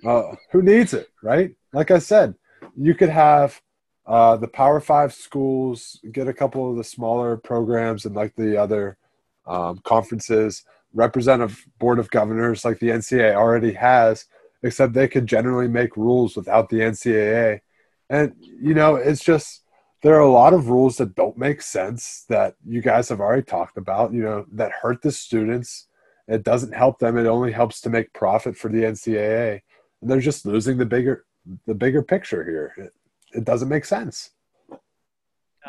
[0.04, 1.54] uh, who needs it, right?
[1.72, 2.34] Like I said,
[2.76, 3.62] you could have
[4.06, 8.58] uh, the Power Five schools get a couple of the smaller programs and like the
[8.58, 8.98] other
[9.46, 14.26] um, conferences represent a board of governors like the NCAA already has,
[14.62, 17.60] except they could generally make rules without the NCAA.
[18.08, 19.62] And you know, it's just
[20.02, 23.42] there are a lot of rules that don't make sense that you guys have already
[23.42, 25.88] talked about, you know, that hurt the students.
[26.28, 27.16] It doesn't help them.
[27.18, 29.62] It only helps to make profit for the NCAA.
[30.00, 31.24] And they're just losing the bigger
[31.66, 32.74] the bigger picture here.
[32.76, 32.92] It,
[33.38, 34.30] it doesn't make sense.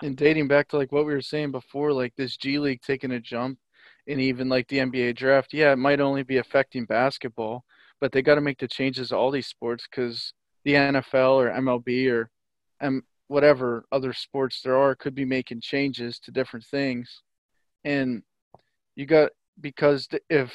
[0.03, 3.11] And dating back to like what we were saying before, like this G League taking
[3.11, 3.57] a jump
[4.07, 7.63] and even like the NBA draft, yeah, it might only be affecting basketball,
[7.99, 11.49] but they got to make the changes to all these sports because the NFL or
[11.49, 12.29] MLB or
[12.81, 17.21] M- whatever other sports there are could be making changes to different things.
[17.83, 18.23] And
[18.95, 20.51] you got because if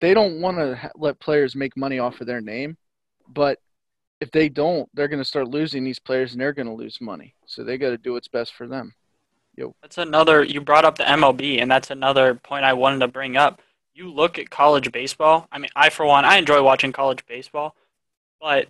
[0.00, 2.76] they don't want to let players make money off of their name,
[3.28, 3.58] but
[4.20, 7.00] if they don't, they're going to start losing these players and they're going to lose
[7.00, 7.34] money.
[7.46, 8.94] So they got to do what's best for them.
[9.82, 10.42] That's another.
[10.42, 13.60] You brought up the MLB, and that's another point I wanted to bring up.
[13.94, 15.48] You look at college baseball.
[15.52, 17.76] I mean, I for one, I enjoy watching college baseball,
[18.40, 18.68] but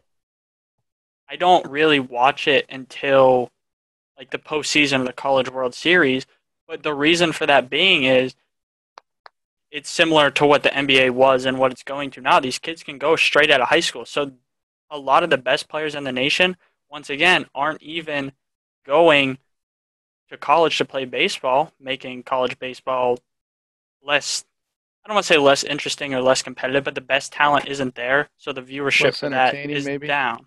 [1.29, 3.51] I don't really watch it until
[4.19, 6.27] like the postseason of the College World Series.
[6.67, 8.35] But the reason for that being is
[9.71, 12.41] it's similar to what the NBA was and what it's going to now.
[12.41, 14.05] These kids can go straight out of high school.
[14.05, 14.33] So
[14.91, 16.57] a lot of the best players in the nation,
[16.91, 18.33] once again, aren't even
[18.85, 19.39] going
[20.33, 23.19] to college to play baseball, making college baseball
[24.03, 24.45] less
[25.05, 27.97] I don't want to say less interesting or less competitive, but the best talent isn't
[27.97, 30.07] there, so the viewership Less for that is maybe?
[30.07, 30.47] down.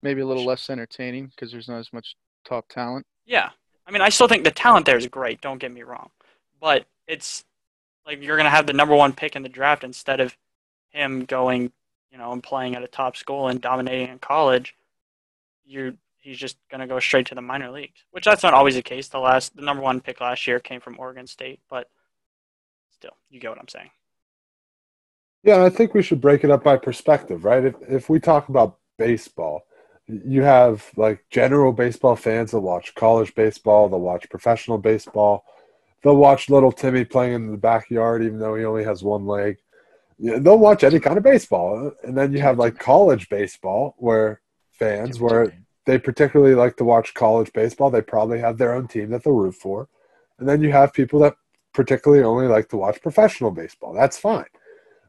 [0.00, 3.04] Maybe a little less entertaining because there's not as much top talent.
[3.26, 3.50] Yeah.
[3.84, 6.10] I mean, I still think the talent there is great, don't get me wrong.
[6.60, 7.44] But it's
[8.06, 10.36] like you're going to have the number 1 pick in the draft instead of
[10.90, 11.72] him going,
[12.12, 14.76] you know, and playing at a top school and dominating in college.
[15.66, 18.74] You he's just going to go straight to the minor leagues, which that's not always
[18.74, 19.08] the case.
[19.08, 21.88] The last the number 1 pick last year came from Oregon State, but
[22.90, 23.90] still, you get what I'm saying.
[25.42, 27.64] Yeah, I think we should break it up by perspective, right?
[27.64, 29.62] If if we talk about baseball,
[30.06, 35.44] you have like general baseball fans that watch college baseball, they'll watch professional baseball,
[36.02, 39.56] they'll watch little Timmy playing in the backyard even though he only has one leg.
[40.18, 41.92] Yeah, they'll watch any kind of baseball.
[42.02, 44.40] And then you have like college baseball where
[44.72, 45.52] fans where
[45.88, 49.32] they particularly like to watch college baseball, they probably have their own team that they'll
[49.32, 49.88] root for.
[50.38, 51.34] And then you have people that
[51.72, 53.94] particularly only like to watch professional baseball.
[53.94, 54.44] That's fine.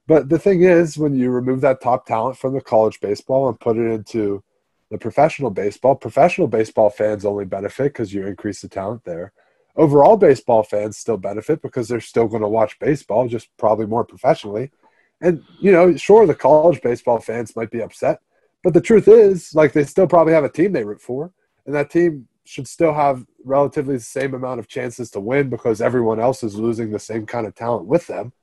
[0.08, 3.60] But the thing is, when you remove that top talent from the college baseball and
[3.60, 4.42] put it into
[4.90, 9.34] the professional baseball, professional baseball fans only benefit because you increase the talent there.
[9.76, 14.06] Overall, baseball fans still benefit because they're still going to watch baseball, just probably more
[14.06, 14.72] professionally.
[15.20, 18.22] And, you know, sure, the college baseball fans might be upset,
[18.64, 21.32] but the truth is, like, they still probably have a team they root for,
[21.66, 25.82] and that team should still have relatively the same amount of chances to win because
[25.82, 28.34] everyone else is losing the same kind of talent with them.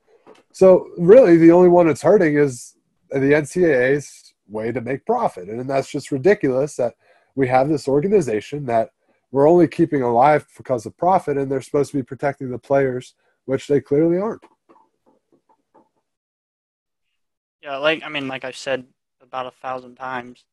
[0.53, 2.77] So really, the only one that's hurting is
[3.11, 6.95] the NCAA's way to make profit, and that's just ridiculous that
[7.35, 8.91] we have this organization that
[9.31, 13.13] we're only keeping alive because of profit, and they're supposed to be protecting the players,
[13.45, 14.43] which they clearly aren't.
[17.61, 18.85] Yeah, like I mean, like I've said
[19.27, 20.45] about a thousand times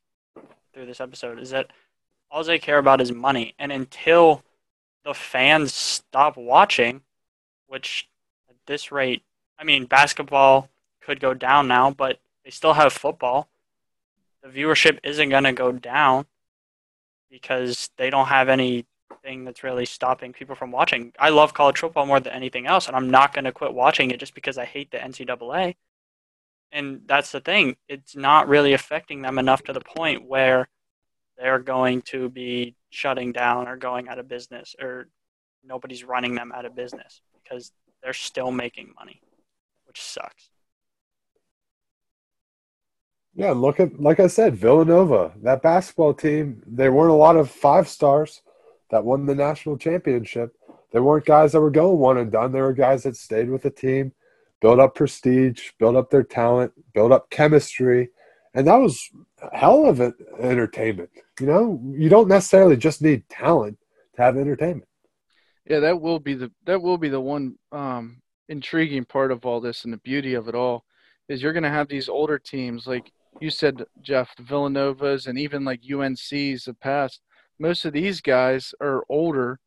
[0.72, 1.70] through this episode, is that
[2.30, 4.42] all they care about is money, and until
[5.04, 7.02] the fans stop watching,
[7.68, 8.08] which
[8.48, 9.22] at this rate,
[9.58, 10.68] I mean, basketball
[11.00, 13.48] could go down now, but they still have football.
[14.42, 16.26] The viewership isn't going to go down
[17.30, 21.12] because they don't have anything that's really stopping people from watching.
[21.18, 24.10] I love college football more than anything else, and I'm not going to quit watching
[24.10, 25.76] it just because I hate the NCAA.
[26.74, 30.68] And that's the thing; it's not really affecting them enough to the point where
[31.38, 35.08] they're going to be shutting down or going out of business, or
[35.64, 39.22] nobody's running them out of business because they're still making money,
[39.86, 40.50] which sucks.
[43.34, 47.50] Yeah, look at like I said, Villanova, that basketball team, they weren't a lot of
[47.50, 48.42] five stars
[48.90, 50.56] that won the national championship.
[50.92, 52.52] They weren't guys that were going one and done.
[52.52, 54.12] They were guys that stayed with the team,
[54.64, 58.08] built up prestige, build up their talent, build up chemistry,
[58.54, 59.10] and that was
[59.52, 61.10] hell of an entertainment.
[61.38, 63.76] You know, you don't necessarily just need talent
[64.16, 64.88] to have entertainment.
[65.68, 69.60] Yeah, that will be the that will be the one um, intriguing part of all
[69.60, 70.86] this and the beauty of it all
[71.28, 75.66] is you're going to have these older teams like you said, Jeff, Villanovas and even
[75.66, 77.20] like UNC's the past
[77.58, 79.60] most of these guys are older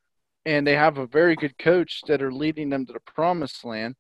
[0.47, 3.95] and they have a very good coach that are leading them to the promised land.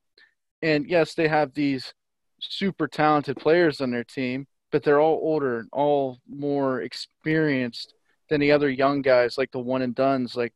[0.61, 1.93] And yes, they have these
[2.39, 7.93] super talented players on their team, but they're all older and all more experienced
[8.29, 10.35] than the other young guys, like the one and dones.
[10.35, 10.53] Like,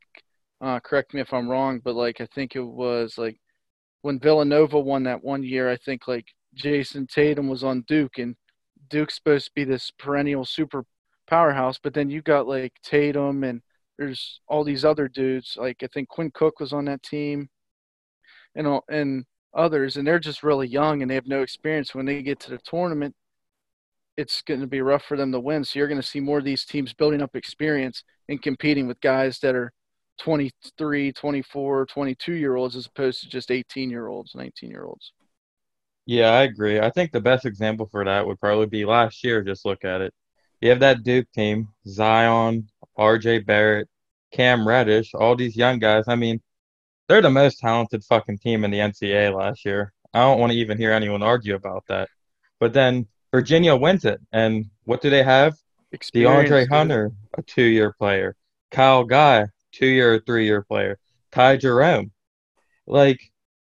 [0.59, 3.39] uh, correct me if I'm wrong, but like I think it was like
[4.01, 8.35] when Villanova won that one year, I think like Jayson Tatum was on Duke, and
[8.89, 10.85] Duke's supposed to be this perennial super
[11.27, 13.61] powerhouse, but then you got like Tatum and
[13.97, 15.55] there's all these other dudes.
[15.57, 17.49] Like I think Quinn Cook was on that team,
[18.55, 21.93] and all, and others, and they're just really young and they have no experience.
[21.93, 23.15] When they get to the tournament,
[24.17, 25.63] it's going to be rough for them to win.
[25.63, 28.99] So you're going to see more of these teams building up experience and competing with
[29.01, 29.71] guys that are
[30.19, 35.13] 23, 24, 22 year olds as opposed to just 18 year olds, 19 year olds.
[36.05, 36.79] Yeah, I agree.
[36.79, 39.41] I think the best example for that would probably be last year.
[39.43, 40.13] Just look at it.
[40.59, 43.87] You have that Duke team, Zion, RJ Barrett,
[44.31, 46.05] Cam Reddish, all these young guys.
[46.07, 46.41] I mean,
[47.11, 49.91] they're the most talented fucking team in the NCAA last year.
[50.13, 52.07] I don't want to even hear anyone argue about that.
[52.57, 54.21] But then Virginia wins it.
[54.31, 55.57] And what do they have?
[55.91, 56.69] Experience, DeAndre.
[56.69, 58.37] Hunter, a two year player.
[58.71, 60.99] Kyle Guy, two year or three year player.
[61.33, 62.13] Ty Jerome.
[62.87, 63.19] Like,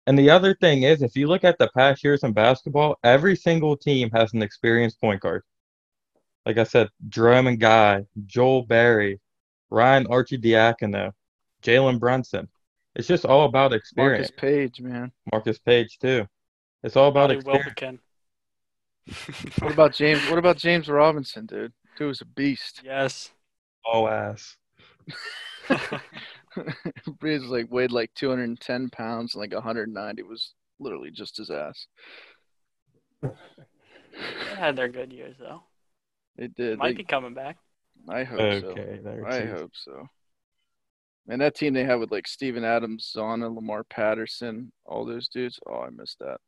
[0.08, 3.36] and the other thing is, if you look at the past years in basketball, every
[3.36, 5.44] single team has an experienced point guard.
[6.44, 9.20] Like I said, Jerome and Guy, Joel Berry,
[9.70, 11.12] Ryan Arcidiacono,
[11.62, 12.48] Jalen Brunson.
[12.96, 14.30] It's just all about experience.
[14.30, 15.12] Marcus Paige, man.
[15.30, 16.26] Marcus Paige too.
[16.82, 17.64] It's all about Bobby experience.
[17.66, 17.98] Wilbekin.
[19.62, 20.20] What about James?
[20.28, 21.72] What about James Robinson, dude?
[21.96, 22.80] Dude was a beast.
[22.84, 23.30] yes.
[23.84, 24.56] All ass.
[27.20, 31.86] Breeze was like weighed like 210 pounds, and like 190 was literally just his ass.
[33.22, 33.28] they
[34.56, 35.62] had their good years though.
[36.36, 36.78] They did.
[36.78, 37.58] Might They- be coming back.
[38.08, 38.68] I hope so.
[38.68, 40.06] Okay, there I hope so.
[41.28, 45.58] And that team they had with like Steven Adams, Zanna, Lamar Patterson, all those dudes.
[45.66, 46.38] Oh, I missed that.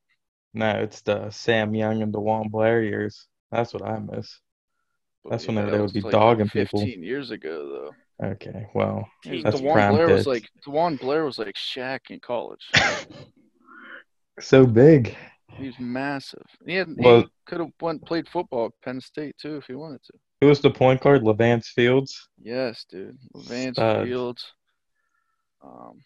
[0.55, 3.27] No, it's the Sam Young and DeJuan Blair years.
[3.51, 4.41] That's what I miss.
[5.25, 6.81] But That's yeah, whenever that they would be like, dogging people.
[6.81, 8.29] 15 years ago, though.
[8.31, 12.21] Okay, well, Team That's DeJuan prime Blair was like DeJuan Blair was like Shaq in
[12.21, 12.65] college.
[14.41, 15.17] so big.
[15.57, 16.47] he was massive.
[16.67, 19.75] He had Well- he could have went played football at Penn State too if he
[19.75, 20.13] wanted to.
[20.41, 21.23] Who was the point guard?
[21.23, 22.29] Levance Fields.
[22.41, 23.19] Yes, dude.
[23.35, 24.07] Levance Stud.
[24.07, 24.53] Fields.
[25.63, 26.01] Um,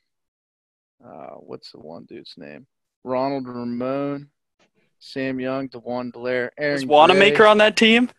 [1.04, 2.66] uh, what's the one dude's name?
[3.04, 4.30] Ronald Ramon,
[5.00, 6.74] Sam Young, DeJuan Blair, Aaron.
[6.74, 8.10] Was Wanamaker on that team?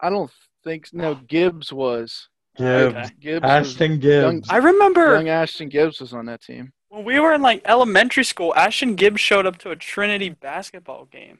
[0.00, 0.30] I don't
[0.64, 1.14] think no.
[1.14, 2.28] Gibbs was.
[2.56, 2.94] Gibbs.
[2.94, 3.08] Okay.
[3.20, 4.48] Gibbs was, Ashton Gibbs.
[4.50, 6.72] I remember young Ashton Gibbs was on that team.
[6.90, 11.06] when we were in like elementary school, Ashton Gibbs showed up to a Trinity basketball
[11.06, 11.38] game.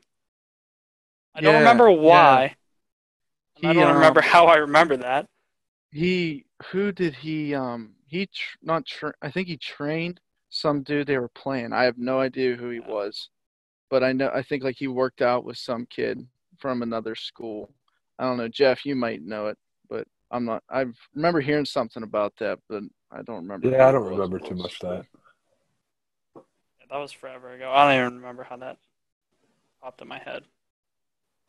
[1.35, 2.56] I don't remember why.
[3.62, 5.26] and I He, don't remember um, how I remember that.
[5.90, 10.20] He who did he um he tr- not tra- I think he trained
[10.51, 11.72] some dude they were playing.
[11.72, 13.31] I have no idea who he was,
[13.88, 16.27] but I know I think like he worked out with some kid
[16.59, 17.72] from another school.
[18.18, 18.85] I don't know, Jeff.
[18.85, 20.62] You might know it, but I'm not.
[20.68, 23.68] I remember hearing something about that, but I don't remember.
[23.68, 25.07] Yeah, I don't remember too much of that.
[26.90, 27.72] That was forever ago.
[27.72, 28.77] I don't even remember how that
[29.83, 30.44] popped in my head.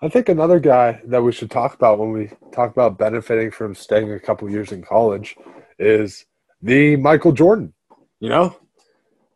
[0.01, 3.75] I think another guy that we should talk about when we talk about benefiting from
[3.75, 5.35] staying a couple years in college
[5.77, 6.25] is
[6.63, 7.73] the Michael Jordan.
[8.19, 8.55] You know,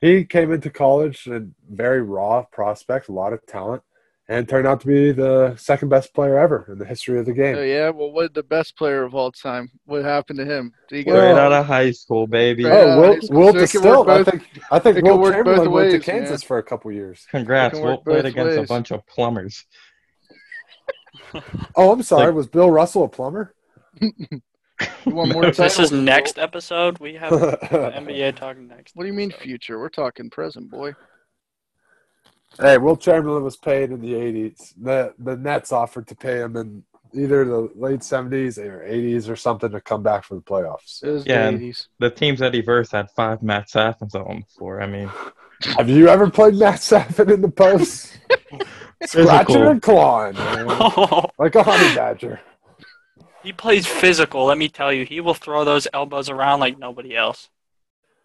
[0.02, 3.84] he came into college a very raw prospect, a lot of talent,
[4.30, 7.34] and turned out to be the second best player ever in the history of the
[7.34, 7.56] game.
[7.58, 9.70] Oh yeah, well, what the best player of all time?
[9.86, 10.72] What happened to him?
[10.90, 12.64] Did he get Straight Well- out of high school, baby.
[12.64, 14.08] Straight Oh, of Wilt, high so it can distilled.
[14.08, 16.20] work I think I think it can Wilt work both Chamberlain went to ways, man.
[16.20, 17.26] Kansas for a couple years.
[17.30, 17.74] Congrats.
[17.74, 18.66] It can Wilt work played against ways.
[18.70, 19.66] a bunch of plumbers.
[21.76, 22.28] Oh, I'm sorry.
[22.28, 23.54] Like- was Bill Russell a plumber?
[25.06, 25.54] One more time.
[25.56, 27.00] This is next episode.
[27.00, 28.96] We have the NBA talking next.
[28.96, 29.44] What do you mean episode.
[29.44, 29.80] future?
[29.80, 30.96] We're talking present, boy.
[32.60, 34.74] Hey, Wilt Chamberlain was paid in the '80s.
[34.82, 39.36] The the Nets offered to pay him in either the late '70s or '80s or
[39.36, 41.04] something to come back for the playoffs.
[41.04, 41.88] It was Yeah, the 80s.
[42.00, 44.82] The teams that he versed had five Matt Saffins on the floor.
[44.82, 45.10] I mean,
[45.78, 48.20] Have you ever played Matt Saffin in the post?
[49.04, 50.68] Scratching and clawing, man.
[51.38, 52.40] like a honey badger.
[53.48, 54.44] He plays physical.
[54.46, 57.48] Let me tell you, he will throw those elbows around like nobody else.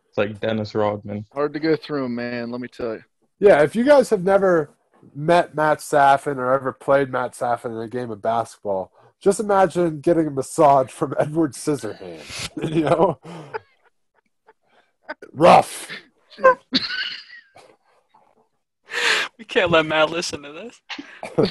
[0.09, 1.25] it's like Dennis Rodman.
[1.33, 2.51] Hard to go through 'em, man.
[2.51, 3.05] Let me tell you.
[3.39, 4.71] Yeah, if you guys have never
[5.15, 10.01] met Matt Saffin or ever played Matt Saffin in a game of basketball, just imagine
[10.01, 12.51] getting a massage from Edward Scissorhands.
[12.75, 13.21] You know,
[15.33, 15.89] rough.
[19.39, 21.51] We can't let Matt listen to this.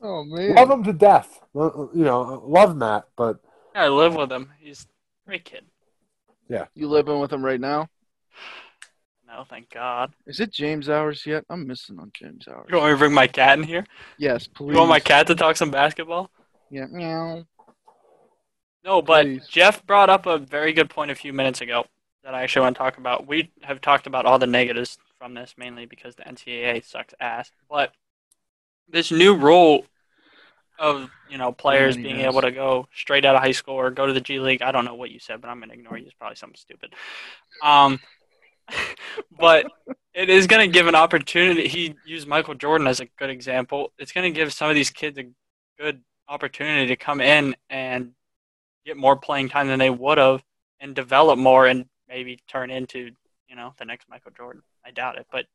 [0.00, 0.54] Oh man.
[0.54, 1.40] Love him to death.
[1.54, 3.40] You know, love Matt, but
[3.74, 4.50] Yeah, I live with him.
[4.60, 4.86] He's
[5.26, 5.64] a great kid.
[6.48, 7.88] Yeah, you living with him right now?
[9.26, 10.14] No, thank God.
[10.26, 11.44] Is it James hours yet?
[11.50, 12.66] I'm missing on James hours.
[12.70, 13.84] You want me to bring my cat in here?
[14.16, 14.72] Yes, please.
[14.72, 16.30] You want my cat to talk some basketball?
[16.70, 17.44] Yeah, meow.
[18.84, 19.46] No, but Please.
[19.48, 21.84] Jeff brought up a very good point a few minutes ago
[22.24, 23.26] that I actually want to talk about.
[23.26, 27.52] We have talked about all the negatives from this mainly because the NCAA sucks ass.
[27.68, 27.92] But
[28.90, 29.84] this new rule
[30.78, 32.32] of you know players many being does.
[32.32, 34.62] able to go straight out of high school or go to the G League.
[34.62, 36.04] I don't know what you said, but I'm gonna ignore you.
[36.04, 36.94] It's probably something stupid.
[37.62, 38.00] Um,
[39.38, 39.66] but
[40.14, 41.68] it is gonna give an opportunity.
[41.68, 43.92] He used Michael Jordan as a good example.
[43.98, 45.26] It's gonna give some of these kids a
[45.78, 48.12] good opportunity to come in and
[48.84, 50.42] get more playing time than they would have
[50.80, 53.10] and develop more and maybe turn into
[53.48, 54.62] you know the next Michael Jordan.
[54.84, 55.46] I doubt it, but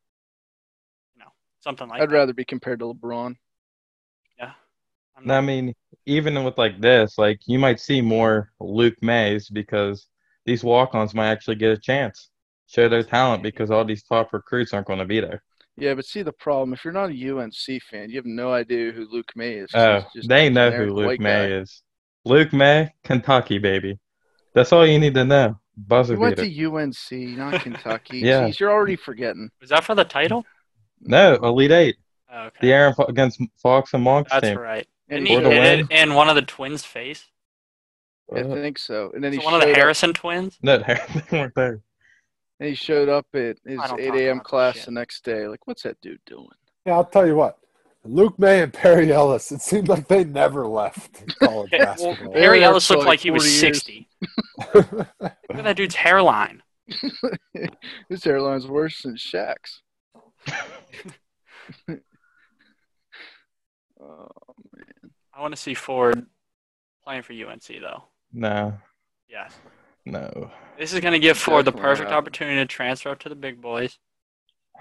[1.63, 2.13] something like I'd that.
[2.13, 3.35] rather be compared to LeBron.
[5.15, 5.73] I'm I mean,
[6.05, 10.07] even with like this, like you might see more Luke Mayes because
[10.45, 12.29] these walk-ons might actually get a chance,
[12.67, 15.43] show their talent because all these top recruits aren't going to be there.
[15.77, 18.91] Yeah, but see the problem if you're not a UNC fan, you have no idea
[18.91, 19.69] who Luke Maye is.
[19.73, 21.55] Oh, just they know who Luke white May guy.
[21.61, 21.81] is.
[22.25, 23.99] Luke Maye, Kentucky baby.
[24.53, 25.59] That's all you need to know.
[25.75, 26.69] Buzzer He went beater.
[26.69, 28.19] to UNC, not Kentucky.
[28.23, 28.47] Yeah.
[28.47, 29.49] Jeez, you're already forgetting.
[29.61, 30.45] was that for the title?
[31.05, 31.95] No, Elite Eight.
[32.31, 32.57] Oh, okay.
[32.61, 34.57] The Aaron Fo- against Fox and Monk's That's team.
[34.57, 34.87] right.
[35.09, 35.97] And he he For the hit showed, win.
[35.99, 37.25] it in one of the twins' face?
[38.33, 39.11] I think so.
[39.13, 40.57] And then Is he one of the showed up- Harrison twins?
[40.63, 40.97] no, they
[41.31, 41.81] weren't there.
[42.59, 44.39] And he showed up at his 8 a.m.
[44.39, 45.47] class the next day.
[45.47, 46.47] Like, what's that dude doing?
[46.85, 47.57] Yeah, I'll tell you what.
[48.05, 52.33] Luke Maye and Perry Ellis, it seemed like they never left college Yeah, well, basketball.
[52.33, 53.77] Harry Ellis looked like like he was years.
[53.77, 54.09] 60.
[54.73, 54.85] Look
[55.21, 56.63] at that dude's hairline.
[58.09, 59.81] His hairline's worse than Shaq's.
[64.01, 64.27] Oh,
[65.33, 66.25] I want to see Ford
[67.03, 68.03] playing for UNC, though.
[68.31, 68.77] No,
[69.29, 69.53] Yes.
[70.05, 70.51] no.
[70.77, 72.17] This is going to give Ford the perfect not.
[72.17, 73.97] opportunity to transfer up to the big boys.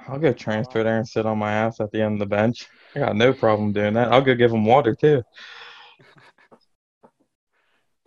[0.09, 2.67] I'll go transfer there and sit on my ass at the end of the bench.
[2.95, 4.11] I got no problem doing that.
[4.13, 5.23] I'll go give them water too.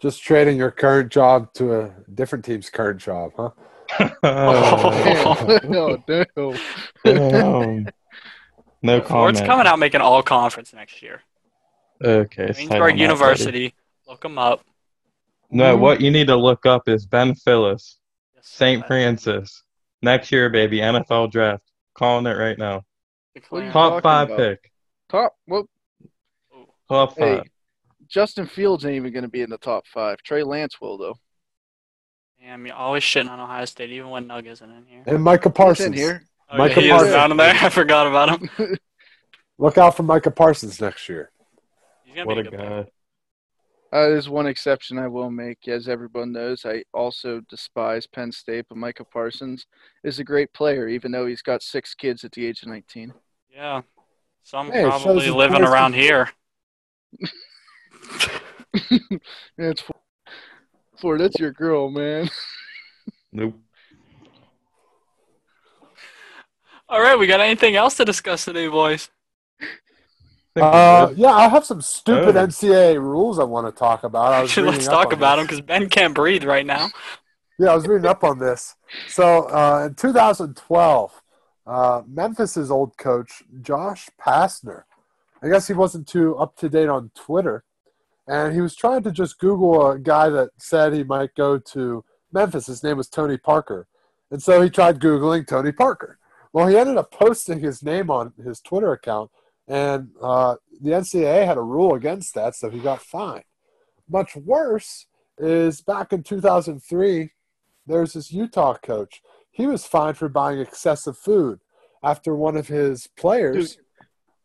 [0.01, 3.51] Just trading your current job to a different team's current job, huh?
[3.99, 4.09] Oh.
[4.23, 6.57] oh no, no.
[7.03, 7.87] Damn.
[8.81, 11.21] No Ford's coming out making all conference next year.
[12.03, 12.45] Okay.
[12.45, 12.99] it's tight on Greensburg that.
[12.99, 13.73] University.
[14.07, 14.63] Look them up.
[15.49, 15.81] No, mm-hmm.
[15.81, 17.99] what you need to look up is Ben Phillips,
[18.35, 18.85] Yes, St.
[18.85, 19.63] Francis.
[20.01, 21.63] Next year, baby, NFL draft.
[21.95, 22.83] Calling it right now.
[23.49, 24.37] What are you Top five about?
[24.37, 24.71] pick.
[25.09, 25.33] Top.
[25.47, 25.69] Well,
[26.89, 27.47] Top hey, five.
[28.07, 30.17] Justin Fields ain't even going to be in the top five.
[30.23, 31.15] Trey Lance will, though.
[32.45, 35.01] Damn, you're always shitting on Ohio State, even when Nug isn't in here.
[35.07, 35.87] And Micah He's Parsons.
[35.87, 36.23] in here.
[36.47, 37.13] Oh, Micah yeah, he is Parsons.
[37.13, 37.55] down in there.
[37.61, 38.49] I forgot about him.
[39.57, 41.31] Look out for Micah Parsons next year.
[42.03, 42.91] He's What be a a guy.
[43.91, 45.67] Uh, there's one exception I will make.
[45.67, 49.65] As everyone knows, I also despise Penn State, but Micah Parsons
[50.03, 53.11] is a great player, even though he's got six kids at the age of 19.
[53.51, 53.81] Yeah.
[54.43, 56.29] Some Hey, probably living around here.
[57.19, 57.27] Yeah,
[59.57, 59.83] it's
[61.05, 61.19] Ford.
[61.19, 62.29] Ford, that's your girl, man.
[63.31, 63.53] Nope.
[66.87, 69.09] All right, we got anything else to discuss today, boys?
[69.59, 69.65] I
[70.53, 72.47] think we're Uh, yeah, I have some stupid Oh.
[72.47, 74.31] NCAA rules I want to talk about.
[74.31, 75.41] I was Actually, let's talk about this.
[75.41, 76.87] him because Ben can't breathe right now.
[77.59, 78.75] Yeah, I was reading up on this.
[79.09, 81.21] So uh, in 2012,
[81.67, 84.83] uh, Memphis's old coach, Josh Pastner,
[85.43, 87.65] I guess he wasn't too up to date on Twitter,
[88.27, 92.03] and he was trying to just Google a guy that said he might go to
[92.31, 92.67] Memphis.
[92.67, 93.87] His name was Tony Parker,
[94.31, 96.19] and so he tried Googling Tony Parker.
[96.53, 99.31] Well, he ended up posting his name on his Twitter account,
[99.67, 103.43] and uh, the NCAA had a rule against that, so he got fined.
[104.09, 105.07] Much worse
[105.37, 107.31] is back in 2003
[107.87, 109.21] there's this Utah coach.
[109.51, 111.59] He was fined for buying excessive food
[112.03, 113.77] after one of his players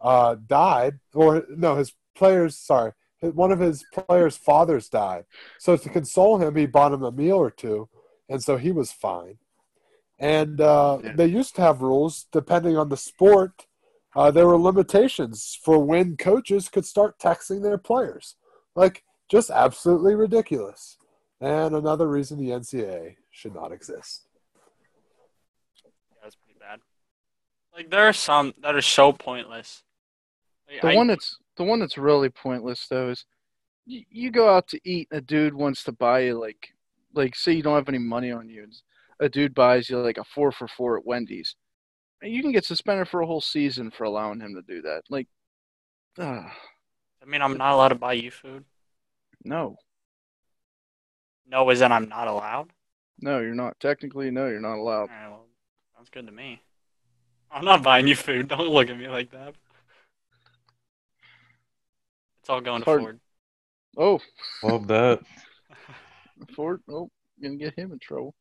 [0.00, 2.56] uh, died, or no, his players.
[2.56, 5.24] Sorry, one of his players' fathers died.
[5.58, 7.88] So to console him, he bought him a meal or two,
[8.28, 9.38] and so he was fine.
[10.18, 11.12] And uh, Yeah.
[11.16, 13.66] they used to have rules depending on the sport.
[14.14, 18.36] Uh, there were limitations for when coaches could start texting their players,
[18.74, 20.96] like just absolutely ridiculous.
[21.40, 24.26] And another reason the NCAA should not exist.
[26.22, 26.80] That's pretty bad.
[27.74, 29.84] Like there are some that are so pointless.
[30.82, 33.24] The I- one that's the one that's really pointless though is
[33.86, 35.08] you, you go out to eat.
[35.10, 36.74] And a dude wants to buy you like
[37.14, 38.62] like say you don't have any money on you.
[38.64, 38.72] and
[39.18, 41.56] A dude buys you like a four for four at Wendy's.
[42.22, 45.02] And you can get suspended for a whole season for allowing him to do that.
[45.08, 45.26] Like,
[46.18, 46.52] ah,
[47.22, 48.64] I mean, I'm not allowed to buy you food.
[49.44, 49.76] no.
[51.46, 52.70] No, is that I'm not allowed?
[53.20, 53.78] No, you're not.
[53.80, 55.10] Technically, no, you're not allowed.
[55.10, 55.46] right, well,
[55.96, 56.62] sounds good to me.
[57.50, 58.46] I'm not buying you food.
[58.48, 59.54] Don't look at me like that.
[62.50, 63.20] It's all going to Ford.
[63.96, 64.20] Oh,
[64.64, 65.20] Love that.
[66.56, 66.80] Ford.
[66.90, 67.08] Oh,
[67.40, 68.34] gonna get him in trouble.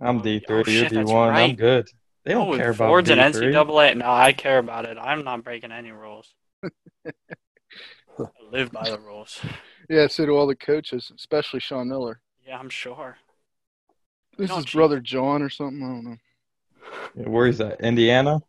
[0.00, 0.72] I'm Oh, D oh, three.
[0.72, 1.32] You're shit, D that's one.
[1.32, 1.88] I'm good.
[2.24, 3.52] They don't oh, care about Ford's an D3.
[3.54, 3.98] NCAA.
[3.98, 4.98] No, I care about it.
[4.98, 6.34] I'm not breaking any rules.
[6.64, 9.40] I live by the rules.
[9.88, 12.20] Yeah, so do all the coaches, especially Sean Miller.
[12.44, 13.16] Yeah, I'm sure.
[14.36, 14.74] This is cheat.
[14.74, 15.80] brother John or something.
[15.84, 16.16] I don't know.
[17.14, 17.80] Yeah, Where is that?
[17.80, 18.40] Indiana?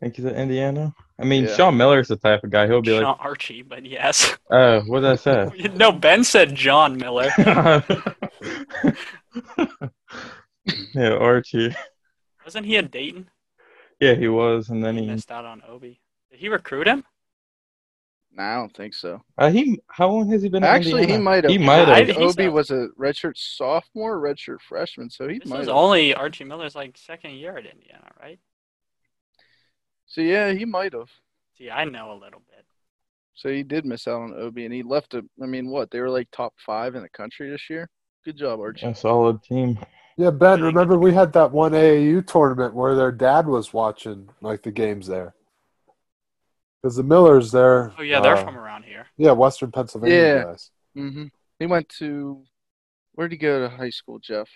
[0.00, 0.94] think he's at Indiana.
[1.20, 1.54] I mean, Yeah.
[1.54, 2.66] Sean Miller's the type of guy.
[2.66, 4.36] He'll be like, Sean Archie, but yes.
[4.50, 7.30] "Oh, what did I say?" No, Ben said John Miller.
[10.94, 11.74] yeah, Archie.
[12.44, 13.28] Wasn't he a Dayton?
[14.00, 16.00] Yeah, he was, and then He he, missed out on Obi.
[16.30, 17.04] Did he recruit him?
[18.36, 19.22] Nah, I don't think so.
[19.38, 19.78] uh, he.
[19.86, 20.64] How long has he been?
[20.64, 21.52] at Actually, he might have.
[21.52, 22.06] He might have.
[22.06, 22.50] think Obi so.
[22.50, 25.76] was a redshirt sophomore, redshirt freshman, so he This might was have.
[25.76, 28.40] only Archie Miller's like second year at Indiana, right?
[30.14, 31.10] So yeah, he might have.
[31.58, 32.64] See, I know a little bit.
[33.34, 35.24] So he did miss out on Obi, and he left a.
[35.42, 37.88] I mean, what they were like top five in the country this year.
[38.24, 38.86] Good job, Archie.
[38.86, 39.76] A solid team.
[40.16, 44.62] Yeah, Ben, remember we had that one AAU tournament where their dad was watching like
[44.62, 45.34] the games there.
[46.80, 47.92] Because the Millers there.
[47.98, 49.06] Oh yeah, they're uh, from around here.
[49.16, 50.44] Yeah, Western Pennsylvania Yeah.
[50.44, 50.70] guys.
[50.94, 51.24] hmm
[51.58, 52.44] He went to.
[53.14, 54.48] Where did he go to high school, Jeff?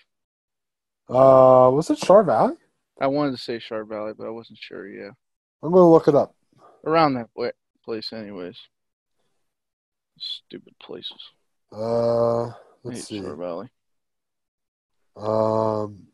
[1.09, 2.55] Uh, was it Char Valley?
[3.01, 4.87] I wanted to say Char Valley, but I wasn't sure.
[4.87, 5.11] Yeah,
[5.61, 6.35] I'm gonna look it up.
[6.85, 7.51] around that wa-
[7.83, 8.57] place, anyways.
[10.17, 11.17] Stupid places.
[11.71, 12.53] Uh, I
[12.83, 13.21] let's see.
[13.21, 13.69] Char Valley.
[15.15, 16.07] Um,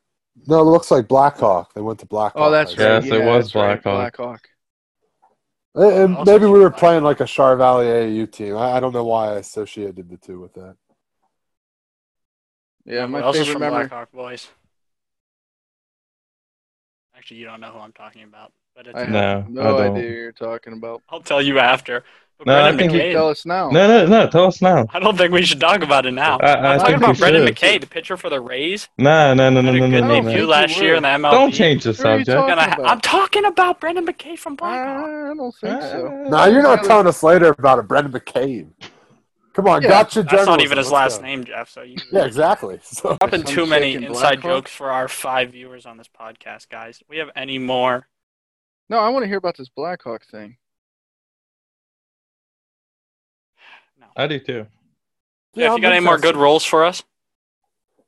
[0.48, 1.74] no, it looks like Blackhawk.
[1.74, 2.42] They went to Blackhawk.
[2.48, 2.86] Oh, that's right.
[2.86, 3.14] Yes, think.
[3.16, 4.18] it was that's right, Blackhawk.
[4.18, 4.50] Blackhawk.
[5.76, 8.56] And- and maybe we were playing like a Char Valley AAU team.
[8.56, 10.78] I, I don't know why I associated the two with that.
[12.86, 13.88] Yeah, Who my else is favorite from memory.
[13.88, 14.48] Blackhawk boys?
[17.16, 19.64] Actually, you don't know who I'm talking about, but it's, I No, have I no
[19.78, 19.98] don't.
[19.98, 21.02] idea who you're talking about.
[21.10, 22.04] I'll tell you after.
[22.38, 23.12] But No, I think Can you McKay.
[23.14, 23.70] tell us now?
[23.70, 24.28] No, no, no.
[24.28, 24.86] Tell us now.
[24.94, 26.38] I don't think we should talk about it now.
[26.40, 27.56] I- I I'm talking about Brendan should.
[27.56, 28.90] McKay, the pitcher for the Rays.
[28.98, 30.30] No, no, no, no, Had a no, good no, no.
[30.30, 31.32] debut last year in the MLB.
[31.32, 32.48] Don't change the Who are you subject.
[32.58, 35.06] talking- ha- I'm talking about Brendan McKay from Blackhawk.
[35.06, 36.08] I don't think so.
[36.26, 38.68] Uh, now you're not telling us later about a Brendan McCabe.
[39.54, 40.24] Come on, Yeah, gotcha.
[40.24, 41.28] That's not even his Let's last go.
[41.28, 41.70] name, Jeff.
[41.70, 42.80] So you Yeah, exactly.
[42.84, 47.02] So, dropping Some too many inside jokes for our five viewers on this podcast, guys.
[47.08, 48.10] We have any more?
[48.90, 50.58] No, I want to hear about this Blackhawk thing.
[54.00, 54.06] No.
[54.16, 54.68] I do too.
[55.54, 56.40] Yeah, if you got any more good interested.
[56.44, 57.04] roles for us?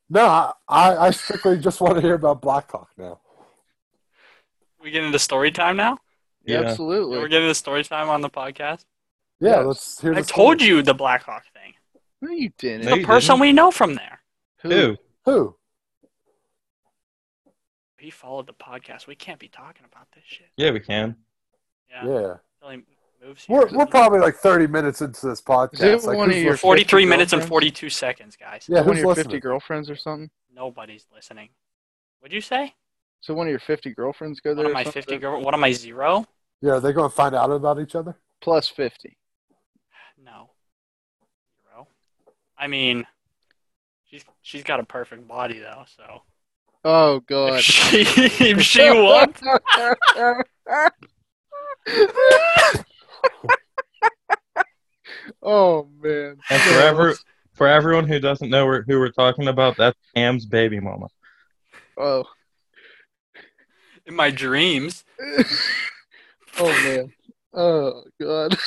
[0.09, 3.19] No, I, I I strictly just want to hear about Blackhawk now.
[4.81, 5.97] We get into story time now.
[6.45, 6.61] Yeah.
[6.61, 7.17] Absolutely.
[7.17, 8.85] We're getting into story time on the podcast.
[9.39, 9.65] Yeah, Yes.
[9.65, 10.13] let's hear.
[10.13, 10.69] I the told story.
[10.69, 11.73] you the Blackhawk thing.
[12.21, 12.85] No, you didn't.
[12.85, 13.41] No, The you person didn't.
[13.41, 14.19] we know from there.
[14.61, 14.97] Who?
[15.25, 15.55] Who?
[17.97, 19.07] He followed the podcast.
[19.07, 20.47] We can't be talking about this shit.
[20.55, 21.15] Yeah, we can.
[21.89, 22.05] Yeah.
[22.05, 23.57] Yeah, Until he moves here.
[23.57, 25.81] we're we're probably like 30 minutes into this podcast.
[25.81, 28.65] Is Like, one of your 43 minutes and 42 seconds, guys.
[28.67, 29.25] Yeah, one of who's your listening?
[29.31, 30.29] 50 girlfriends or something?
[30.53, 31.49] Nobody's listening.
[32.19, 32.73] What'd you say?
[33.21, 34.65] So one of your 50 girlfriends go there?
[34.65, 34.81] One there?
[34.81, 35.41] of my 50 girl.
[35.41, 36.25] What am I zero?
[36.61, 38.15] Yeah, are they going to find out about each other?
[38.41, 39.17] Plus 50.
[40.23, 40.51] No.
[41.63, 41.87] Zero.
[42.57, 43.05] I mean,
[44.09, 45.85] she's she's got a perfect body though.
[45.95, 46.21] So
[46.89, 47.61] Oh, if God.
[47.61, 49.35] she if she what?
[55.43, 56.37] oh, man.
[56.49, 57.13] And for ever,
[57.55, 61.07] for everyone who doesn't know who we're talking about, that's Cam's baby mama.
[61.97, 62.23] Oh.
[64.05, 65.03] In my dreams.
[66.57, 67.11] oh, man.
[67.53, 68.57] Oh, God.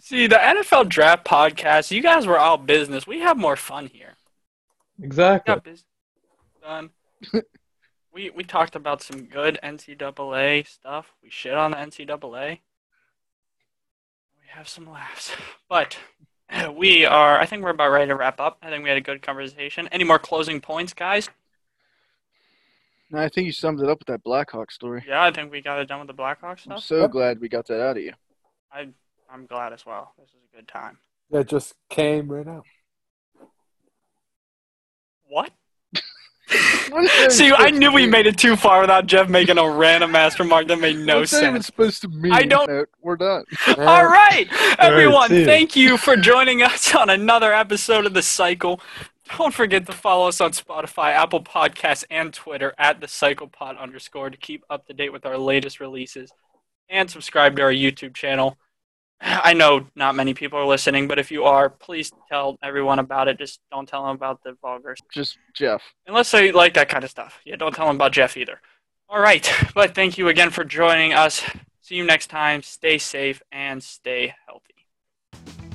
[0.00, 1.92] See, the NFL Draft Podcast.
[1.92, 3.06] You guys were all business.
[3.06, 4.15] We have more fun here.
[5.02, 5.54] Exactly.
[5.54, 5.84] got business
[6.62, 6.90] done.
[8.12, 11.12] we we talked about some good NCAA stuff.
[11.22, 12.60] We shit on the NCAA.
[14.40, 15.32] We have some laughs,
[15.68, 15.98] but
[16.74, 17.38] we are.
[17.38, 18.58] I think we're about ready to wrap up.
[18.62, 19.88] I think we had a good conversation.
[19.92, 21.28] Any more closing points, guys?
[23.10, 25.04] No, I think you summed it up with that Blackhawk story.
[25.06, 27.10] Yeah, I think we got it done with the Blackhawks I'm so Yep.
[27.12, 28.12] glad we got that out of you.
[28.72, 28.88] I
[29.30, 30.12] I'm glad as well.
[30.18, 30.98] This is a good time.
[31.30, 32.64] Yeah, it just came right out.
[35.28, 35.50] What?
[36.90, 38.10] What is See, I knew to we mean?
[38.10, 41.32] made it too far without Jeff making a random ass remark that made no What's
[41.32, 41.66] that even sense.
[41.66, 42.32] supposed to mean?
[42.32, 43.44] I don't- No, We're done.
[43.76, 44.46] All right,
[44.78, 45.44] everyone, see you.
[45.44, 48.80] thank you for joining us on another episode of The Cycle.
[49.36, 54.30] Don't forget to follow us on Spotify, Apple Podcasts, and Twitter at the CyclePod underscore
[54.30, 56.30] to keep up to date with our latest releases.
[56.88, 58.56] And subscribe to our YouTube channel.
[59.20, 63.28] I know not many people are listening, but if you are, please tell everyone about
[63.28, 63.38] it.
[63.38, 64.96] Just don't tell them about the vulgars.
[65.12, 65.82] Just Jeff.
[66.06, 67.40] Unless they like that kind of stuff.
[67.44, 68.60] Yeah, don't tell them about Jeff either.
[69.08, 69.50] All right.
[69.74, 71.42] But thank you again for joining us.
[71.80, 72.62] See you next time.
[72.62, 75.65] Stay safe and stay healthy.